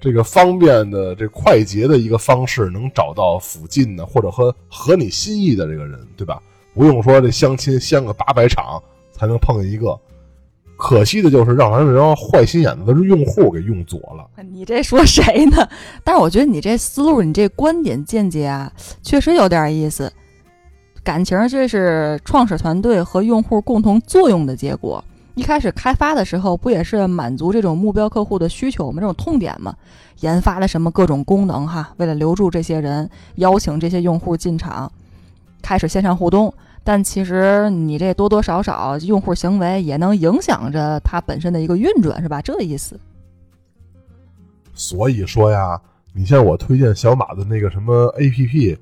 [0.00, 6.42] 这个方便的、这快捷的一个方式，能找到附近的或者和合你心意的这个人，对吧？
[6.74, 9.96] 不用说这相亲相个八百场才能碰一个。
[10.76, 14.42] 可惜的就是让咱这帮坏心眼子的用户给用左了。
[14.42, 15.68] 你这说谁呢？
[16.02, 18.72] 但是我觉得你这思路、你这观点见解啊，
[19.02, 20.12] 确实有点意思。
[21.10, 25.04] 感情这是创始团队和用户共同作用的结果。
[25.34, 29.00] 一开始开发的时候，不也是满足这种目标客户的需求我们？
[29.00, 29.74] 这种痛点吗？
[30.20, 31.92] 研发了什么各种功能哈？
[31.96, 34.92] 为了留住这些人，邀请这些用户进场，
[35.60, 36.54] 开始线上互动。
[36.84, 42.40] 但其实你这多多少少用户行为也能影响着它本身的一个运转，是吧？
[42.40, 42.96] 这意思。
[44.74, 45.80] 所以说呀，
[46.14, 48.78] 你像我推荐小马的那个什么 APP，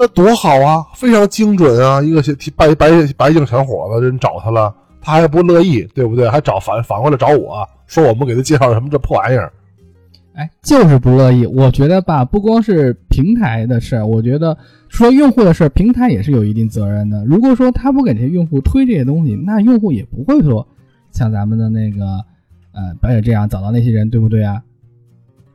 [0.00, 2.00] 那多好啊，非常精准啊！
[2.00, 2.22] 一个
[2.56, 6.26] 白白白净小伙子，人找他了，他还不乐意，对不对？
[6.26, 9.52] 还找反反过来找我说我们给他介绍什么这破玩意儿。
[10.32, 11.44] 哎，就是不乐意。
[11.44, 14.56] 我觉得吧，不光是平台的事儿，我觉得
[14.88, 17.22] 说用户的事儿，平台也是有一定责任的。
[17.26, 20.66] 如果说他不给这些用户推这些东西，那用户也不会说
[21.10, 22.06] 像咱们的那个
[22.72, 24.62] 呃表姐这样找到那些人，对不对啊？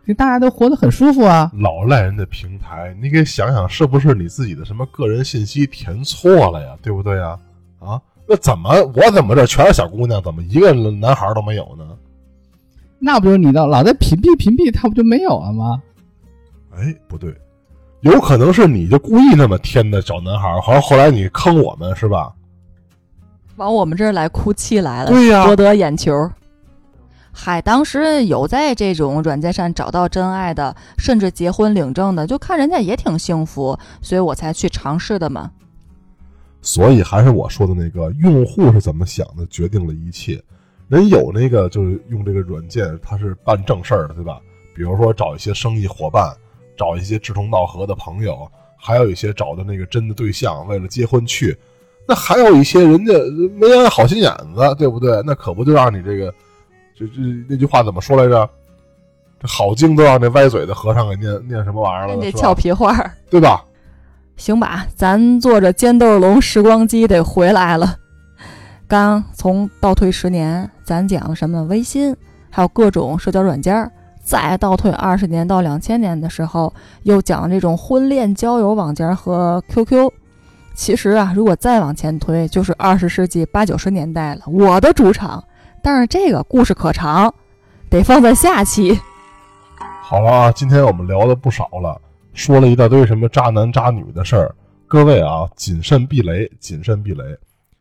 [0.06, 1.51] 这大家都活得很舒服啊。
[1.53, 6.76] 老赖人的平台，你给想想，是不是你自己的什么个人信息填错了呀？
[6.82, 7.38] 对不对呀？
[7.80, 11.86] 啊，那怎么我怎么这全是小姑娘，怎么一个男孩都没有呢？
[12.99, 15.82] 那不就是你的老在屏蔽屏蔽，他不就没有了吗？
[16.78, 17.34] 哎，不对，
[18.01, 22.32] 有可能是你就故意那么添的小男孩，好像后来你坑我们是吧？
[23.58, 26.12] 往我们这儿来哭泣来了，对呀，博得眼球。
[27.38, 35.52] 嗨，当时有在这种软件上找到真爱的，甚至结婚领证的，就看人家也挺幸福，所以我才去尝试的嘛。
[36.62, 40.42] 所以还是我说的那个，用户是怎么想的，决定了一切。
[40.88, 44.40] 人有那个就是用这个软件，他是办正事儿的，对吧？
[44.74, 46.34] 比如说找一些生意伙伴，
[46.78, 51.56] 找一些志同道合的朋友，还有一些找的那个真的对象，为了结婚去。
[52.08, 53.14] 那还有一些人家
[53.60, 55.22] 没安好心眼子，对不对？
[55.26, 56.34] 那可不就让你这个，
[56.98, 57.14] 这这
[57.50, 58.50] 那句话怎么说来着？
[59.38, 62.16] 这好经都让那歪嘴的和尚给念念什么玩意儿了？
[62.16, 62.96] 那俏皮话，
[63.30, 63.66] 对吧？
[64.38, 67.98] 行吧，咱坐着尖豆龙时光机得回来了。
[68.88, 72.16] 刚从倒退十年，咱讲什么微信，
[72.50, 73.89] 还有各种社交软件儿；
[74.24, 76.74] 再倒退二十年到两千年的时候，
[77.04, 80.10] 又讲这种婚恋交友网件和 QQ。
[80.74, 85.43] 其实啊，如果再往前推，就是二十世纪八九十年代了，我的主场。
[85.86, 87.32] 但是这个故事可长，
[87.92, 89.00] 得放在下期。
[90.02, 92.02] 好了啊，今天我们聊的不少了，
[92.34, 94.56] 说了一大堆什么渣男渣女的事儿，
[94.88, 97.24] 各位啊，谨慎避雷，谨慎避雷。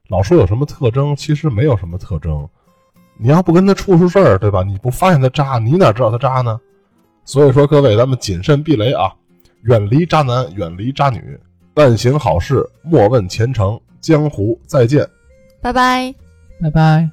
[0.09, 2.47] 老说有什么特征，其实没有什么特征。
[3.17, 4.63] 你要不跟他处处事儿，对吧？
[4.63, 6.61] 你不发现他渣，你哪知道他渣呢？
[7.25, 9.11] 所以说，各位咱们谨慎避雷啊，
[9.63, 11.41] 远离渣男，远离渣女，
[11.73, 13.81] 但行好事，莫问前程。
[13.99, 15.09] 江湖再见，
[15.63, 16.15] 拜拜，
[16.61, 17.09] 拜拜。